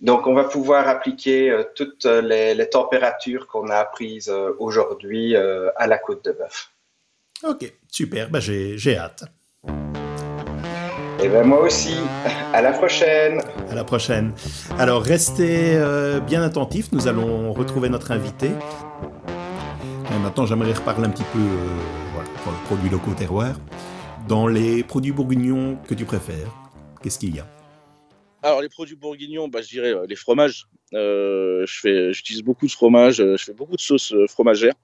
[0.00, 5.98] Donc, on va pouvoir appliquer euh, toutes les, températures qu'on a apprises aujourd'hui à la
[5.98, 6.70] côte de bœuf.
[7.48, 9.24] Ok, super, bah, j'ai hâte.
[11.18, 11.94] Et eh ben moi aussi.
[12.52, 13.40] À la prochaine.
[13.70, 14.32] À la prochaine.
[14.78, 15.78] Alors restez
[16.26, 16.92] bien attentifs.
[16.92, 18.48] Nous allons retrouver notre invité.
[18.48, 21.38] Et maintenant, j'aimerais reparler un petit peu
[22.12, 23.54] voilà, pour le produit locaux terroir.
[24.28, 26.52] Dans les produits bourguignons que tu préfères,
[27.02, 27.46] qu'est-ce qu'il y a?
[28.42, 30.68] Alors, les produits bourguignons, bah, je dirais euh, les fromages.
[30.94, 34.74] Euh, j'utilise beaucoup de fromage, euh, je fais beaucoup de sauces fromagères.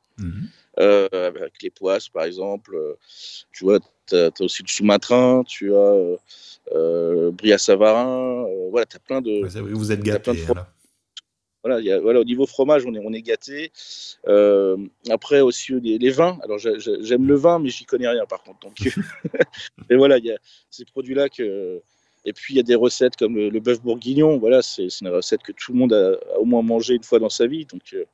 [0.78, 1.08] Mhm.
[1.12, 2.76] avec les poisses, par exemple.
[3.52, 6.16] Tu vois, tu as, aussi du sous-matrin, tu as
[6.72, 8.46] euh, Bria Savarin.
[8.70, 9.46] voilà, tu as plein de.
[9.72, 10.44] vous êtes gâtés.
[11.64, 13.70] Voilà, y a, voilà, au niveau fromage, on est, on est gâté.
[15.10, 16.38] après aussi les, vins.
[16.42, 18.60] Alors j'aime le vin, mais j'y connais rien par contre.
[18.60, 18.74] Donc,
[19.90, 20.38] et voilà, il y a
[20.70, 21.80] ces produits-là que
[22.24, 24.38] et puis il y a des recettes comme le, bœuf bourguignon.
[24.38, 27.28] Voilà, c'est une recette que tout le monde a, au moins mangé une fois dans
[27.28, 27.66] sa vie.
[27.66, 28.04] Donc, euh,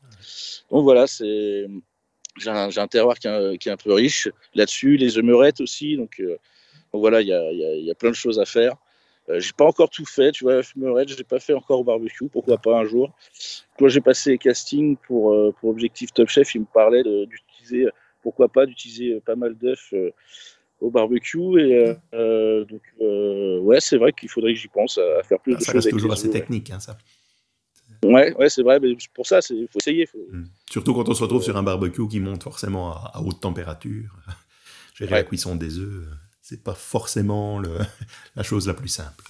[0.71, 1.67] donc voilà, c'est
[2.39, 4.97] j'ai un, un, terroir qui est, qui est, un peu riche là-dessus.
[4.97, 5.97] Les œumerettes aussi.
[5.97, 6.39] Donc, euh,
[6.93, 8.75] donc voilà, il y a, y, y a, plein de choses à faire.
[9.29, 11.85] Euh, j'ai pas encore tout fait, tu vois, œumerettes, je l'ai pas fait encore au
[11.85, 12.29] barbecue.
[12.29, 13.15] Pourquoi pas un jour
[13.79, 17.89] Quand j'ai passé les castings pour euh, pour Objectif Top Chef, il me parlait d'utiliser,
[18.23, 19.93] pourquoi pas, d'utiliser pas mal d'œufs
[20.81, 21.59] au barbecue.
[21.59, 25.41] Et euh, euh, donc, euh, ouais, c'est vrai qu'il faudrait que j'y pense à, faire
[25.41, 25.85] plus ah, de ça choses.
[25.85, 26.97] C'est toujours assez technique, hein, ça.
[28.05, 30.07] Ouais, ouais c'est vrai, mais pour ça, il faut essayer.
[30.07, 30.19] Faut...
[30.31, 30.45] Hmm.
[30.71, 34.11] Surtout quand on se retrouve sur un barbecue qui monte forcément à, haute température.
[34.95, 36.07] Gérer la cuisson des œufs,
[36.43, 37.79] c'est pas forcément le,
[38.37, 39.25] la chose la plus simple.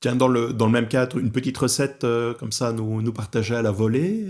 [0.00, 2.04] Tiens, dans le, dans le même cadre, une petite recette
[2.38, 4.26] comme ça nous, nous partager à la volée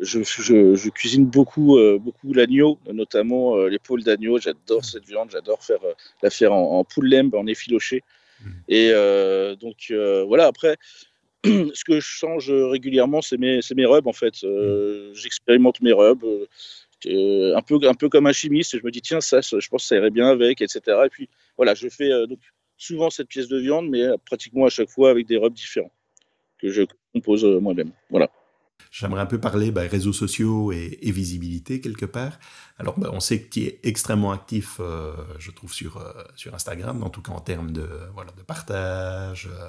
[0.00, 4.38] je, je, je, cuisine beaucoup, euh, beaucoup l'agneau, notamment euh, l'épaule d'agneau.
[4.38, 5.92] J'adore cette viande, j'adore faire, euh,
[6.22, 8.02] la faire en, en poulet en effiloché.
[8.42, 8.50] Mmh.
[8.68, 8.92] Et
[9.60, 9.92] donc
[10.26, 10.78] voilà, après,
[11.44, 14.42] ce que je change régulièrement, c'est mes, mes rubs en fait.
[14.42, 15.14] Mmh.
[15.14, 16.24] J'expérimente mes rubs.
[17.06, 19.88] un peu, un peu comme un chimiste, je me dis tiens ça, je pense que
[19.88, 20.80] ça irait bien avec, etc.
[21.06, 22.40] Et puis voilà, je fais donc
[22.76, 25.92] souvent cette pièce de viande, mais pratiquement à chaque fois avec des rubs différents
[26.60, 27.92] que je compose moi-même.
[28.10, 28.30] Voilà.
[28.90, 32.38] J'aimerais un peu parler bah, réseaux sociaux et, visibilité quelque part.
[32.78, 36.54] Alors, bah, on sait que tu es extrêmement actif, euh, je trouve, sur, euh, sur
[36.54, 39.46] Instagram, en tout cas en termes de, voilà, de partage.
[39.46, 39.68] Euh.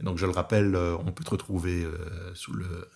[0.00, 1.86] Et donc, je le rappelle, on peut te retrouver
[2.34, 2.88] sous le,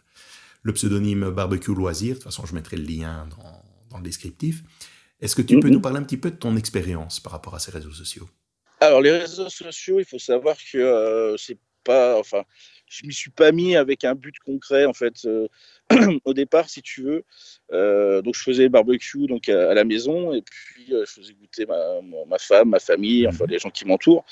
[0.62, 2.10] le pseudonyme Barbecue Loisir.
[2.10, 4.62] De toute façon, je mettrai le lien dans, dans le descriptif.
[5.20, 5.74] Est-ce que tu peux mhm.
[5.74, 8.28] nous parler un petit peu de ton expérience par rapport à ces réseaux sociaux?
[8.80, 12.18] Alors, les réseaux sociaux, il faut savoir que c'est pas.
[12.18, 12.42] Enfin,
[12.94, 15.48] je m'y suis pas mis avec un but concret en fait euh,
[16.24, 17.24] au départ si tu veux
[17.72, 21.66] euh, donc je faisais barbecue donc à, la maison et puis euh, je faisais goûter
[21.66, 24.24] ma, ma, femme ma famille enfin les gens qui m'entourent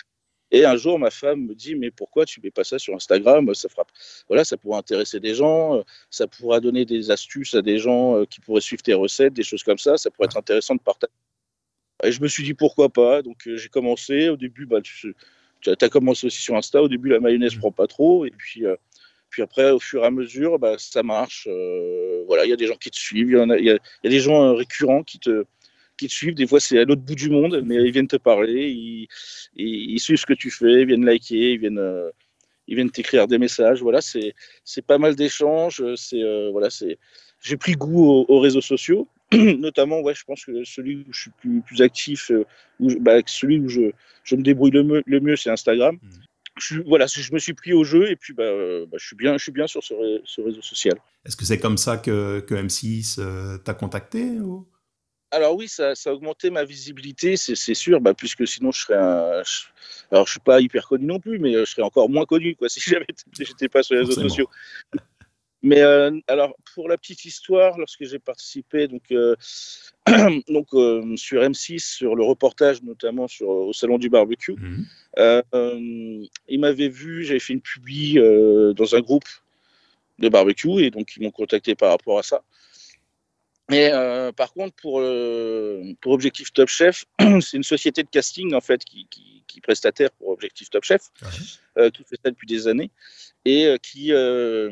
[0.53, 3.53] et un jour ma femme me dit mais pourquoi tu mets pas ça sur Instagram?
[3.55, 3.85] Ça fera
[4.29, 8.41] voilà ça pourrait intéresser des gens ça pourra donner des astuces à des gens qui
[8.41, 11.13] pourraient suivre tes recettes des choses comme ça ça pourrait être intéressant de partager
[12.03, 13.23] et je me suis dit pourquoi pas?
[13.23, 15.15] Donc j'ai commencé au début bah, tu,
[15.67, 16.83] as commencé aussi sur Insta.
[16.83, 17.61] Au début, la mayonnaise ne mm.
[17.61, 18.25] prend pas trop.
[18.25, 18.77] Et puis, euh,
[19.31, 21.47] puis après, au fur et à mesure, bah, ça marche.
[21.51, 23.31] Euh, voilà, il y a des gens qui te suivent.
[23.31, 25.45] Il y, a, des gens euh, récurrents qui te,
[26.03, 26.35] qui te suivent.
[26.35, 28.71] Des fois, c'est à l'autre bout du monde, mais ils viennent te parler.
[28.71, 29.09] Ils,
[29.57, 30.83] ils, suivent ce que tu fais.
[30.83, 31.53] Ils viennent liker.
[31.53, 31.81] Ils viennent.
[32.67, 33.83] ils viennent t'écrire des messages.
[33.83, 35.83] Voilà, c'est pas mal d'échanges.
[35.97, 36.99] C'est voilà, c'est
[37.43, 41.31] j'ai pris goût aux, réseaux sociaux, notamment, ouais, je pense que celui où je suis
[41.31, 42.31] plus, plus actif,
[42.79, 43.91] où, bah, celui où je,
[44.23, 45.97] je me débrouille le, mieux, le mieux c'est Instagram.
[46.01, 46.09] Mmh.
[46.59, 49.17] Je, voilà, je me suis pris au jeu et puis bah, euh, bah, je, suis
[49.17, 49.95] bien, je suis bien sur ce,
[50.41, 50.99] réseau social.
[51.25, 54.67] Est-ce que c'est comme ça que, que M6 euh, t'a contacté ou...
[55.33, 58.99] Alors oui, ça, ça, a augmenté ma visibilité, c'est sûr, bah, puisque sinon je serais
[58.99, 59.43] un...
[60.11, 62.55] alors je suis pas hyper connu non plus, mais euh, je serais encore moins connu
[62.55, 63.15] quoi, si j'étais
[63.45, 64.49] si pas sur les réseaux sociaux.
[65.63, 69.37] Mais euh, alors, pour la petite histoire, lorsque j'ai participé donc, euh,
[70.49, 76.29] donc euh, sur M6, sur le reportage notamment sur, au Salon du Barbecue, mhm.
[76.49, 79.29] ils m'avaient vu, j'avais fait une publi dans un groupe
[80.19, 82.43] de barbecue et donc ils m'ont contacté par rapport à ça.
[83.73, 83.91] Mais
[84.37, 85.03] par contre, pour,
[86.01, 87.05] pour Objectif Top Chef,
[87.41, 90.85] c'est une société de casting en fait qui, qui, qui est prestataire pour Objectif Top
[90.85, 91.11] Chef,
[91.77, 92.91] qui fait ça depuis des années
[93.45, 94.71] et euh, qui euh,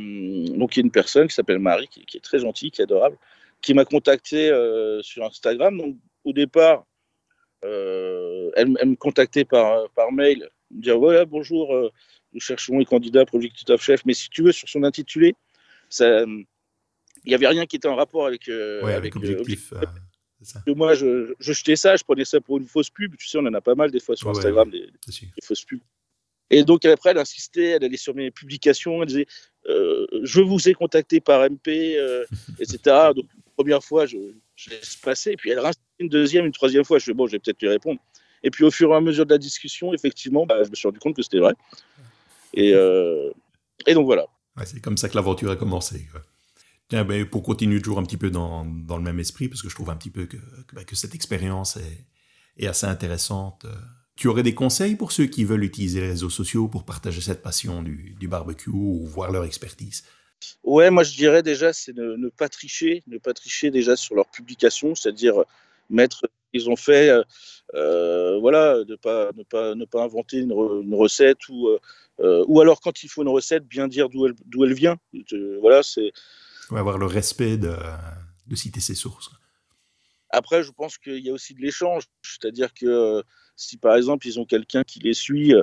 [0.56, 2.84] donc il y a une personne qui s'appelle Marie qui, est très gentille, qui est
[2.84, 3.16] adorable,
[3.60, 5.76] qui m'a contacté euh, sur Instagram.
[5.76, 6.84] Donc au départ,
[7.62, 11.74] elle, me contactait par, par mail, me dire voilà bonjour,
[12.32, 15.34] nous cherchons les candidats pour Objectif Top Chef, mais si tu veux sur son intitulé,
[15.88, 16.24] ça
[17.24, 19.72] il n'y avait rien qui était en rapport avec, avec, objectif.
[20.66, 23.14] Moi, je, je, jetais ça, je prenais ça pour une fausse pub.
[23.16, 24.88] Tu sais, on en a pas mal des fois sur Instagram, des,
[25.42, 25.80] fausses pubs.
[26.52, 29.26] Et donc après, elle insistait, elle allait sur mes publications, elle disait
[29.68, 32.24] euh, Je vous ai contacté par MP, euh,
[32.58, 33.10] etc.
[33.14, 34.16] Donc, première fois, je,
[34.56, 35.32] je laisse passer.
[35.32, 36.98] Et puis elle insistait une deuxième, une troisième fois.
[36.98, 38.00] Je fais Bon, je vais peut-être lui répondre.
[38.42, 40.88] Et puis au fur et à mesure de la discussion, effectivement, bah, je me suis
[40.88, 41.54] rendu compte que c'était vrai.
[42.54, 43.30] Et, euh,
[43.86, 44.26] et, donc voilà.
[44.64, 46.06] c'est comme ça que l'aventure a commencé.
[46.90, 49.68] Tiens, ben, pour continuer toujours un petit peu dans, dans, le même esprit, parce que
[49.68, 53.64] je trouve un petit peu que, que, ben, cette expérience est, assez intéressante
[54.20, 57.40] tu aurais des conseils pour ceux qui veulent utiliser les réseaux sociaux pour partager cette
[57.40, 60.04] passion du, barbecue ou voir leur expertise?
[60.62, 64.14] Ouais, moi je dirais déjà, c'est ne, ne, pas tricher, ne pas tricher déjà sur
[64.14, 65.42] leur publication, c'est-à-dire
[65.88, 67.22] mettre ce qu'ils ont fait, euh,
[67.72, 70.52] euh, voilà, ne pas, ne, pas, ne pas inventer une,
[70.94, 71.68] recette ou,
[72.20, 74.98] euh, ou alors quand il faut une recette, bien dire d'où elle, d'où elle vient.
[75.62, 76.12] voilà, c'est.
[76.78, 77.76] Avoir le respect de,
[78.46, 79.30] de citer ses sources.
[80.30, 83.22] Après, je pense qu'il y a aussi de l'échange, c'est-à-dire que
[83.56, 85.54] si par exemple ils ont quelqu'un qui les suit,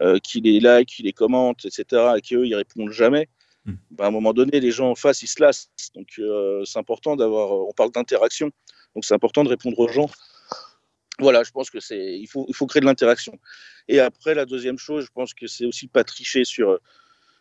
[0.00, 1.84] euh, qui les like, qui les commente, etc.,
[2.16, 3.28] et qu'eux ils répondent jamais,
[3.64, 3.74] hmm.
[3.92, 5.70] ben, à un moment donné les gens en face ils se lassent.
[5.94, 8.50] Donc euh, c'est important d'avoir, on parle d'interaction,
[8.94, 10.10] donc c'est important de répondre aux gens.
[11.18, 13.38] Voilà, je pense que c'est, il faut, il faut créer de l'interaction.
[13.88, 16.78] Et après la deuxième chose, je pense que c'est aussi pas tricher sur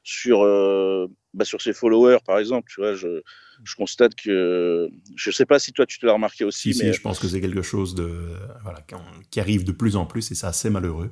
[0.06, 2.72] sur, euh, bah, sur ses followers, par exemple.
[2.72, 3.22] Tu vois, je,
[3.63, 4.88] je constate que.
[5.15, 6.74] Je ne sais pas si toi, tu te l'as remarqué aussi.
[6.82, 6.94] mais...
[6.94, 8.86] je pense que c'est quelque chose de, voilà,
[9.32, 11.12] qui arrive de plus en plus et c'est assez malheureux.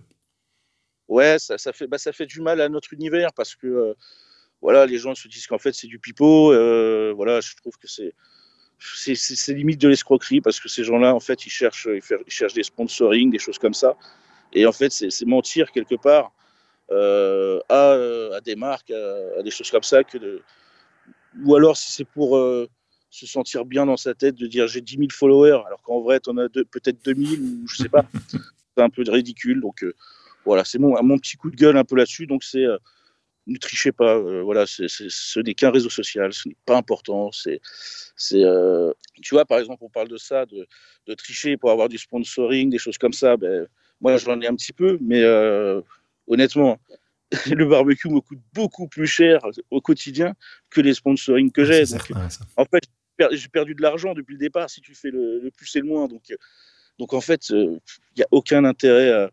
[1.08, 3.94] Ouais, ça, ça, fait, bah, ça fait du mal à notre univers parce que euh,
[4.62, 6.54] voilà, les gens se disent qu'en fait, c'est du pipeau.
[6.54, 8.14] Euh, voilà, je trouve que c'est.
[8.80, 12.64] C'est limite de l'escroquerie parce que ces gens-là, en fait, ils cherchent, ils cherchent des
[12.64, 13.96] sponsoring, des choses comme ça.
[14.52, 16.34] Et en fait, c'est mentir quelque part
[16.92, 17.92] euh, à,
[18.36, 20.42] à, des marques, à, des choses comme ça, que de...
[21.44, 22.68] ou alors si c'est pour euh,
[23.10, 26.20] se sentir bien dans sa tête de dire j'ai 10 000 followers, alors qu'en vrai,
[26.20, 28.06] tu en as peut-être 2000 ou je sais pas.
[28.76, 29.62] c'est un peu ridicule.
[29.62, 29.94] Donc euh,
[30.46, 32.28] voilà, c'est mon, mon petit coup de gueule un peu là-dessus.
[32.28, 32.66] Donc c'est
[33.46, 34.20] ne trichez pas.
[34.42, 37.32] voilà, ce n'est qu'un réseau social, ce n'est pas important.
[37.32, 37.62] C'est,
[38.16, 38.44] c'est,
[39.22, 40.66] tu vois, par exemple, on parle de ça, de,
[41.08, 43.36] de, tricher pour avoir du sponsoring, des choses comme ça.
[43.36, 43.68] Ben,
[44.00, 45.24] moi, j'en ai un petit peu, mais
[46.28, 46.80] honnêtement,
[47.52, 50.34] le barbecue me coûte beaucoup plus cher au quotidien
[50.70, 51.84] que les sponsorings que j'ai.
[52.58, 52.84] En fait,
[53.32, 56.08] j'ai perdu de l'argent depuis le départ si tu fais le, plus et le moins.
[56.08, 56.34] Donc,
[57.00, 57.80] donc en fait, il
[58.18, 59.32] n'y a aucun intérêt à,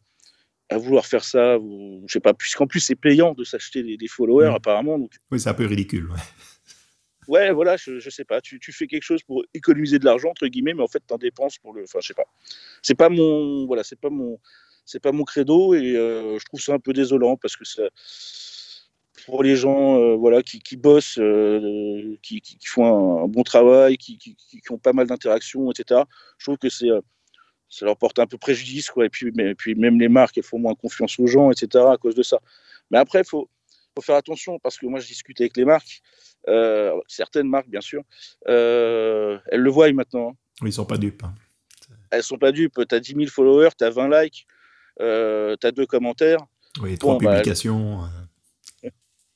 [0.71, 4.09] à vouloir faire ça, ou, je sais pas, puisqu'en plus c'est payant de s'acheter des,
[4.09, 4.55] followers mm.
[4.55, 4.99] apparemment.
[4.99, 5.13] Donc...
[5.31, 6.09] Oui, c'est un peu ridicule.
[6.09, 6.19] Ouais,
[7.29, 10.31] ouais voilà, je, je sais pas, tu, tu, fais quelque chose pour économiser de l'argent
[10.31, 12.27] entre guillemets, mais en fait tu en dépenses pour le, enfin je sais pas.
[12.83, 14.39] C'est pas mon, voilà, c'est pas mon,
[14.85, 17.83] c'est pas mon credo et euh, je trouve ça un peu désolant parce que ça,
[19.27, 23.97] pour les gens, euh, voilà, qui, qui bossent, euh, qui, qui, font un, bon travail,
[23.97, 24.37] qui, qui,
[24.71, 26.03] ont pas mal d'interactions, etc.
[26.39, 26.89] Je trouve que c'est
[27.71, 29.07] ça leur porte un peu préjudice, quoi.
[29.07, 31.85] Et puis, mais, puis même les marques, elles font moins confiance aux gens, etc.
[31.89, 32.39] à cause de ça.
[32.91, 33.49] Mais après, il faut,
[33.95, 36.03] faut, faire attention parce que moi, je discute avec les marques,
[36.49, 38.03] euh, certaines marques, bien sûr.
[38.49, 40.31] Euh, elles le voient maintenant.
[40.31, 40.67] Hein.
[40.67, 41.23] Ils sont pas dupes.
[41.23, 41.35] Hein.
[42.11, 42.81] Elles sont pas dupes.
[42.89, 44.47] Tu as 10 000 followers, tu as 20 likes,
[45.01, 46.41] euh, tu as deux commentaires.
[46.81, 48.01] Oui, trois bah, publications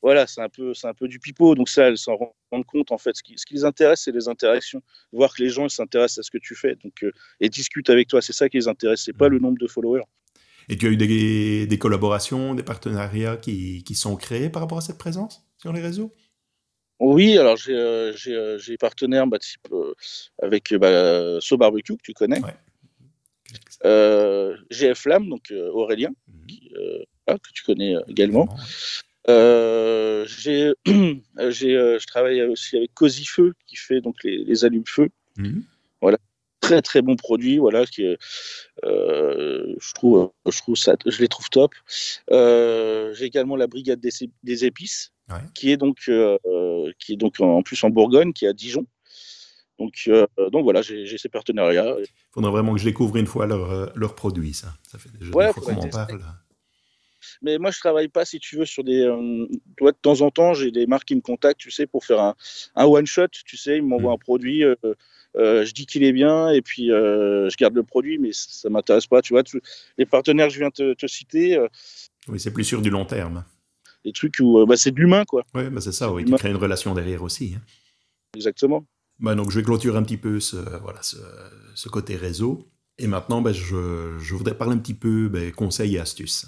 [0.05, 1.55] voilà, c'est un peu, un peu du pipeau.
[1.55, 2.19] Donc ça, elles s'en
[2.51, 3.17] rendent compte en fait.
[3.17, 6.23] Ce qui, ce qui les intéresse, c'est les interactions, voir que les gens s'intéressent à
[6.23, 8.21] ce que tu fais, donc euh, et discutent avec toi.
[8.21, 10.05] C'est ça qui les intéresse, c'est pas le nombre de followers.
[10.69, 14.77] Et tu as eu des, des collaborations, des partenariats qui, qui, sont créés par rapport
[14.77, 16.15] à cette présence sur les réseaux?
[17.01, 19.67] Oui, alors j'ai euh, euh, j'ai partenaire bah, type,
[20.43, 22.43] avec bah, So Barbecue que tu connais.
[22.43, 22.74] GF
[24.95, 27.05] Flamme, donc Aurélien, mhm.
[27.27, 28.49] ah, que tu connais également.
[29.29, 34.65] Euh, j'ai, euh, euh, je travaille aussi avec Cozy Feu qui fait donc les, les
[34.65, 35.09] allumes-feu.
[35.37, 35.65] Mhm.
[36.01, 36.19] Voilà,
[36.61, 37.59] très très bon produit.
[37.59, 38.17] Voilà, qui, euh,
[39.81, 41.75] je trouve, je trouve ça, je les trouve top.
[42.31, 44.11] j'ai également la brigade des,
[44.43, 45.13] des épices,
[45.55, 46.11] qui est donc,
[46.99, 48.87] qui est donc en plus en Bourgogne, qui est à Dijon.
[49.79, 50.09] Donc,
[50.53, 51.97] donc voilà, j'ai ces partenariats.
[51.99, 54.73] Il faudrait vraiment que je découvre une fois leurs leur produits, ça.
[54.89, 56.21] Ça fait déjà ouais, qu'on en parle.
[57.43, 59.01] Mais moi, je travaille pas, si tu veux, sur des.
[59.01, 62.05] Euh, toi, de temps en temps, j'ai des marques qui me contactent, tu sais, pour
[62.05, 62.35] faire un,
[62.77, 63.29] un one shot.
[63.45, 64.15] Tu sais, ils m'envoient mm.
[64.15, 64.65] un produit.
[64.65, 64.75] Euh,
[65.37, 69.07] euh, je dis qu'il est bien et puis je garde le produit, mais ça m'intéresse
[69.07, 69.21] pas.
[69.21, 69.43] Tu vois,
[69.99, 71.59] les partenaires que je viens te, te citer.
[72.29, 73.45] oui, c'est plus sur du long terme.
[74.05, 75.43] Des trucs où bah, c'est de l'humain, quoi.
[75.55, 76.13] Oui, bah, c'est ça.
[76.13, 77.55] Oui, tu crées une relation derrière aussi.
[77.57, 77.63] Hein.
[78.37, 78.85] Exactement.
[79.21, 82.69] Bah, donc, je vais clôturer un petit peu ce, côté réseau.
[82.99, 86.47] Et maintenant, bah, je, voudrais parler un petit peu bah, conseils et astuces.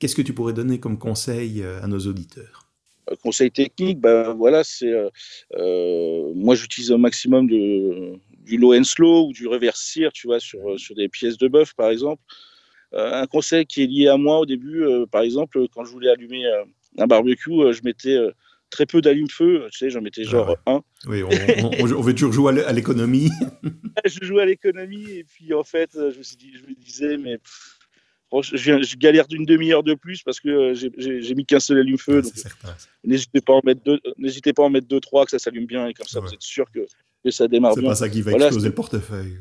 [0.00, 2.66] Qu'est-ce que tu pourrais donner comme conseil euh, à nos auditeurs?
[3.22, 5.10] Conseil technique, ben voilà, euh,
[5.56, 10.38] euh, moi j'utilise au maximum du low and slow ou du reverse sear, tu vois,
[10.38, 12.22] sur des pièces de bœuf par exemple.
[12.92, 16.44] un conseil qui est lié à moi au début, par exemple, quand je voulais allumer
[16.98, 18.16] un barbecue, je mettais
[18.70, 20.82] très peu d'allume-feu, tu sais, j'en mettais genre ah un.
[21.06, 23.30] Oui, on, veut toujours jouer à l'économie.
[24.04, 27.38] je jouais à l'économie et puis en fait, je me, dit, je me disais, mais
[28.32, 32.22] je, galère d'une demi-heure de plus parce que euh, j'ai mis qu'un seul allume-feu.
[33.04, 35.66] n'hésitez pas à en mettre deux, n'hésitez pas en mettre deux, trois, que ça s'allume
[35.66, 36.86] bien et comme ça, vous êtes sûr que,
[37.24, 37.82] que ça démarre bien.
[37.82, 39.38] C'est pas ça qui va exploser le portefeuille.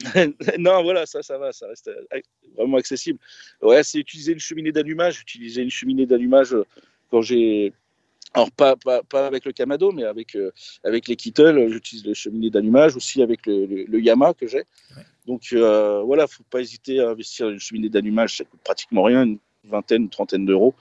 [0.58, 2.20] non, voilà, ça, ça va, ça reste euh,
[2.56, 3.18] vraiment accessible.
[3.62, 5.20] Ouais, c'est utiliser une cheminée d'allumage.
[5.20, 6.64] Utiliser une cheminée d'allumage euh,
[7.10, 7.72] quand j'ai.
[8.34, 10.36] Alors, pas, pas, pas, avec le Kamado, mais avec,
[10.82, 14.64] avec les Kittle, j'utilise les cheminées d'allumage, aussi avec le, le, Yamaha que j'ai.
[15.26, 19.22] Donc euh, voilà, faut pas hésiter à investir une cheminée d'allumage, ça coûte pratiquement rien,
[19.24, 20.74] une vingtaine, une trentaine d'euros.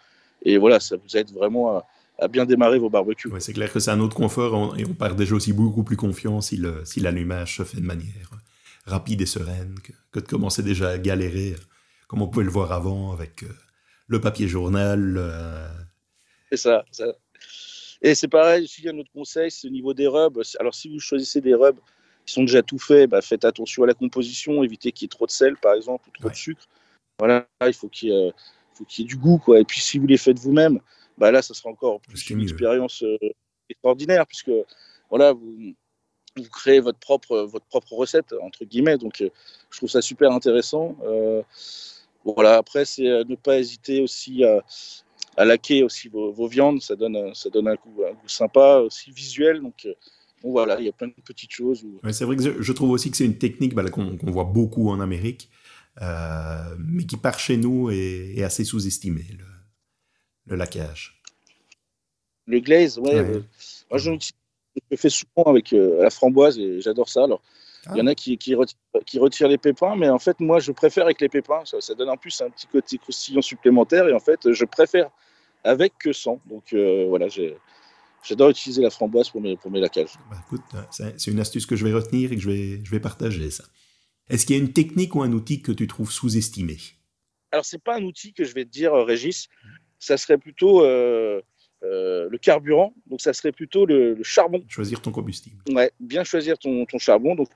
[0.44, 1.78] Et voilà, ça vous aide vraiment
[2.20, 3.30] à, bien démarrer vos barbecues.
[3.30, 5.98] Ouais, c'est clair que c'est un autre confort et on part déjà aussi beaucoup plus
[5.98, 8.30] confiant si, si l'allumage se fait de manière
[8.86, 9.76] rapide et sereine
[10.12, 11.56] que, de commencer déjà à galérer,
[12.08, 13.48] comme on pouvait le voir avant avec euh,
[14.08, 15.16] le papier journal.
[15.18, 15.68] Euh.
[16.52, 17.06] C'est ça, ça.
[18.04, 20.42] Et c'est pareil, il y a un autre conseil, c'est au niveau des rubs.
[20.60, 21.80] Alors si vous choisissez des rubs
[22.26, 25.10] qui sont déjà tout faits, bah, faites attention à la composition, évitez qu'il y ait
[25.10, 26.68] trop de sel, par exemple, ou trop de sucre.
[27.20, 28.34] Voilà, il faut qu'il y, ait,
[28.98, 29.60] y ait du goût, quoi.
[29.60, 30.80] Et puis, si vous les faites vous-même,
[31.18, 33.18] bah, là, ça sera encore plus une expérience euh,
[33.70, 34.52] extraordinaire, puisque
[35.10, 35.74] voilà, vous,
[36.36, 38.98] vous, créez votre propre, votre propre recette, entre guillemets.
[38.98, 39.30] Donc, euh,
[39.70, 40.98] je trouve ça super intéressant.
[41.04, 41.42] Euh,
[42.26, 44.64] voilà, après, c'est ne pas hésiter aussi à,
[45.38, 48.78] à laquer aussi vos, vos, viandes, ça donne, ça donne un goût, un goût sympa,
[48.78, 49.62] aussi visuel.
[49.62, 49.88] Donc,
[50.44, 51.86] voilà, il y a plein de petites choses.
[52.12, 55.00] c'est vrai que je, trouve aussi que c'est une technique bah, qu'on voit beaucoup en
[55.00, 55.50] Amérique,
[56.02, 59.46] euh, mais qui part chez nous est, est assez sous-estimée, le,
[60.48, 61.22] le, laquage.
[62.46, 63.16] Le glaze, ouais.
[63.16, 63.42] Euh,
[63.90, 67.24] moi, je, le fais souvent avec euh, la framboise et j'adore ça.
[67.24, 67.42] Alors,
[67.92, 71.06] il y en a qui, qui, retirent, les pépins, mais en fait, moi, je préfère
[71.06, 71.66] avec les pépins.
[71.66, 75.10] Ça, ça, donne en plus un petit côté croustillant supplémentaire et en fait, je préfère
[75.64, 76.40] avec que sans.
[76.46, 77.58] Donc, voilà, j'ai
[78.24, 80.14] J'adore utiliser la framboise pour mes, pour mes lacages.
[80.30, 80.62] Bah, écoute,
[80.92, 83.66] c'est une astuce que je vais retenir et que je vais, je vais partager ça.
[84.30, 86.78] Est-ce qu'il y a une technique ou un outil que tu trouves sous-estimé?
[87.52, 89.50] Alors, c'est pas un outil que je vais te dire, euh, Régis.
[90.00, 91.42] ça serait plutôt euh,
[91.84, 94.64] euh, le carburant, donc ça serait plutôt le, charbon.
[94.70, 95.58] Choisir ton combustible.
[95.70, 97.36] Ouais, bien choisir ton, ton charbon.
[97.36, 97.50] Donc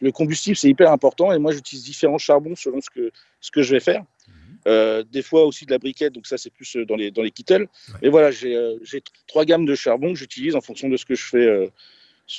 [0.00, 1.32] le combustible, c'est hyper important.
[1.32, 4.04] Et moi, j'utilise différents charbons selon ce que, ce que je vais faire.
[4.28, 4.34] Mhm.
[4.68, 7.30] Euh, des fois aussi de la briquette, donc ça c'est plus dans les, dans les
[7.30, 7.68] kettles.
[8.00, 8.56] Et voilà, j'ai
[9.26, 11.72] trois gammes de charbon que j'utilise en fonction de ce que je fais,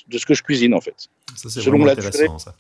[0.07, 1.09] de ce que je cuisine en fait.
[1.35, 2.55] Ça c'est vraiment intéressant ça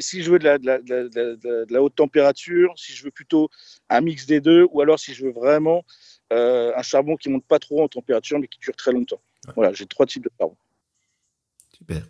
[0.00, 3.50] si, je veux de la, haute température, si je veux plutôt
[3.88, 5.84] un mix des deux, ou alors si je veux vraiment
[6.32, 9.20] euh, un charbon qui monte pas trop en température mais qui dure très longtemps.
[9.54, 10.56] Voilà, j'ai trois types de charbon.
[11.76, 12.02] Super.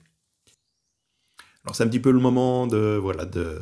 [1.65, 3.61] Alors c'est un petit peu le moment de voilà de,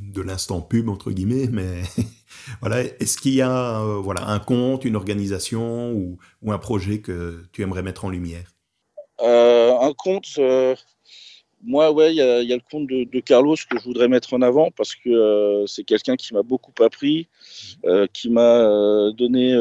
[0.00, 1.82] de l'instant pub entre guillemets, mais
[2.60, 7.44] voilà, est-ce qu'il y a euh, voilà un compte, une organisation ou, un projet que
[7.52, 8.52] tu aimerais mettre en lumière?
[9.20, 10.38] Euh, Un compte
[11.62, 14.70] moi, ouais, il y, a le compte de, Carlos que je voudrais mettre en avant
[14.70, 17.28] parce que euh, c'est quelqu'un qui m'a beaucoup appris,
[17.84, 19.54] euh, qui m'a euh, donné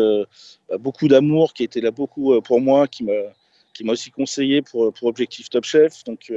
[0.70, 3.14] bah, beaucoup d'amour, qui était là beaucoup pour moi, qui m'a
[3.74, 6.04] qui m'a aussi conseillé pour, pour Objectif Top Chef.
[6.06, 6.34] Donc,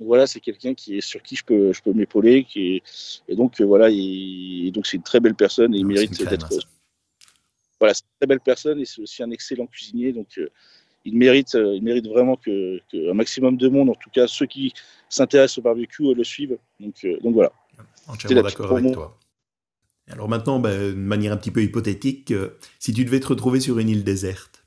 [0.00, 2.82] voilà, c'est quelqu'un qui est sur qui je peux je peux m'épauler, qui
[3.28, 6.48] et donc voilà, et donc c'est une très belle personne et il mérite d'être.
[7.80, 10.12] Voilà, c'est une très belle personne et c'est aussi un excellent cuisinier.
[10.12, 10.38] Donc
[11.04, 14.46] il mérite, euh, il mérite vraiment que, un maximum de monde, en tout cas ceux
[14.46, 14.72] qui
[15.08, 16.58] s'intéressent au barbecue, euh, le suivent.
[16.80, 17.52] Donc, euh, donc voilà.
[18.06, 19.18] Entièrement d'accord avec toi.
[20.10, 22.34] Alors maintenant, ben, de manière un petit peu hypothétique,
[22.78, 24.64] si tu devais te retrouver sur une île déserte,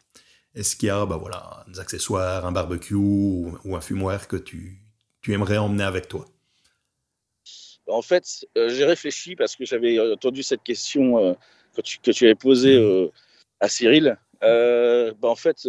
[0.56, 4.80] est-ce qu'il y a ben, voilà, des accessoires, un barbecue ou, un fumoir que tu,
[5.22, 6.26] tu, aimerais emmener avec toi?
[7.88, 11.36] En fait, j'ai réfléchi parce que j'avais entendu cette question
[11.76, 13.10] que, tu, que, tu, avais posée mmh.
[13.60, 14.18] à Cyril.
[14.42, 15.68] Ben, en fait,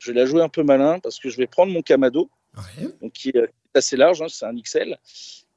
[0.00, 2.28] je vais la jouer un peu malin parce que je vais prendre mon Kamado,
[3.00, 4.98] donc qui est assez large, hein, c'est un XL,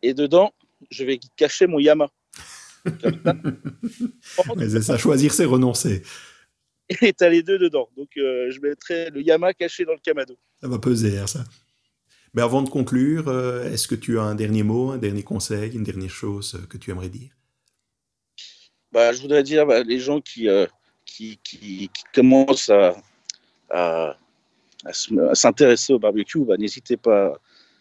[0.03, 0.53] et dedans,
[0.91, 2.09] je vais cacher mon Yama.
[4.57, 6.03] Mais c'est ça, choisir, c'est renoncer.
[7.01, 7.87] Et tu as les deux dedans.
[7.95, 10.37] Donc, euh, je mettrai le Yama caché dans le Kamado.
[10.61, 11.45] Ça va peser, hein, ça.
[12.33, 15.73] Mais avant de conclure, euh, est-ce que tu as un dernier mot, un dernier conseil,
[15.73, 17.31] une dernière chose que tu aimerais dire?
[18.91, 20.67] Bah, Je voudrais dire, bah, les gens qui, euh,
[21.05, 22.95] qui, qui, commencent à,
[23.69, 24.17] à
[24.91, 27.39] s'intéresser au barbecue, bah, n'hésitez pas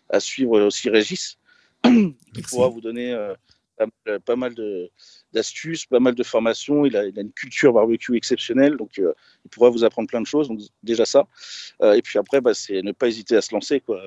[0.08, 1.38] à suivre aussi Régis.
[1.84, 3.16] Il pourra vous donner
[4.08, 4.54] euh, pas, mal
[5.32, 6.84] d'astuces, pas mal de formations.
[6.84, 9.12] Il a, une culture barbecue exceptionnelle, donc euh,
[9.44, 10.48] il pourra vous apprendre plein de choses.
[10.48, 11.26] Donc déjà ça.
[11.80, 13.80] Euh, et puis après, bah, c'est ne pas hésiter à se lancer.
[13.80, 14.00] Quoi.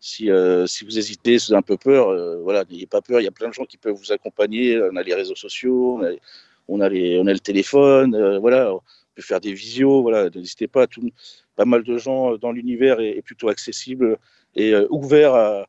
[0.00, 0.28] Si,
[0.66, 3.20] si vous hésitez, si vous avez un peu peur, voilà, n'ayez pas peur.
[3.20, 4.80] Il y a plein de gens qui peuvent vous accompagner.
[4.80, 6.00] On a les réseaux sociaux,
[6.68, 8.72] on a, les, on a le téléphone, voilà,
[9.16, 10.02] peut faire des visios.
[10.02, 11.10] Voilà, n'hésitez pas tout
[11.56, 14.18] pas mal de gens euh, dans l'univers est, plutôt accessible
[14.54, 15.66] et euh, ouvert à,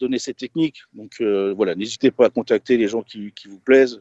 [0.00, 0.80] donner ces techniques.
[0.94, 4.00] Donc euh, voilà, n'hésitez pas à contacter les gens qui, vous plaisent.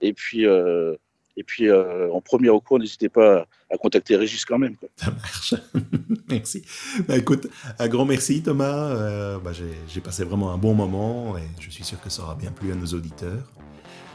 [0.00, 4.76] Et puis, et puis en premier recours, n'hésitez pas à, contacter Régis quand même.
[4.94, 5.54] Ça marche.
[6.28, 6.64] merci.
[7.08, 7.48] Bah, écoute,
[7.80, 9.38] un grand merci Thomas.
[9.40, 9.50] Bah,
[9.88, 12.70] j'ai passé vraiment un bon moment et je suis sûr que ça aura bien plu
[12.70, 13.52] à nos auditeurs.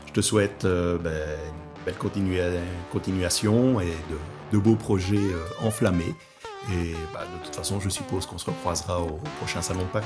[0.08, 1.10] Je te souhaite bah,
[1.86, 3.94] belle continuation et
[4.52, 5.18] de, beaux projets
[5.62, 6.16] enflammés.
[6.72, 10.06] Et bah, de toute façon, je suppose qu'on se recroisera au prochain salon de Paris.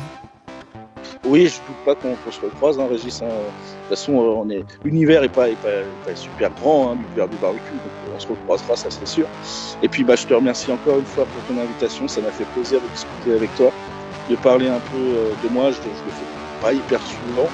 [1.28, 3.22] Oui, je ne doute pas qu'on se recroise, hein, Régis.
[3.22, 3.26] Hein.
[3.26, 5.48] De toute façon, euh, l'univers n'est pas,
[6.14, 9.26] super grand, hein, du barbecue, donc on se recroisera, ça c'est sûr.
[9.82, 12.08] Et puis, bah, je te remercie encore une fois pour ton invitation.
[12.08, 13.72] Ça m'a fait plaisir de discuter avec toi,
[14.30, 15.72] de parler un peu euh, de moi.
[15.72, 17.50] Je ne le fais pas hyper souvent.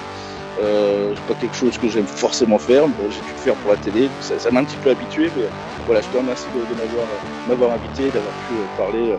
[0.59, 2.87] Euh, c'est pas quelque chose que j'aime forcément faire.
[2.87, 5.45] Bon, j'ai dû le faire pour la télé, ça, m'a un petit peu habitué, mais
[5.85, 9.15] voilà, je te remercie de, de m'avoir invité, d'avoir pu euh, parler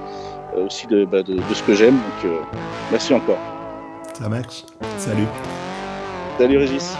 [0.56, 1.94] euh, aussi bah, de, de, ce que j'aime.
[1.94, 2.40] Donc euh,
[2.90, 3.38] merci encore.
[4.14, 4.64] Ça marche.
[4.98, 5.26] Salut.
[6.38, 6.94] Salut Régis.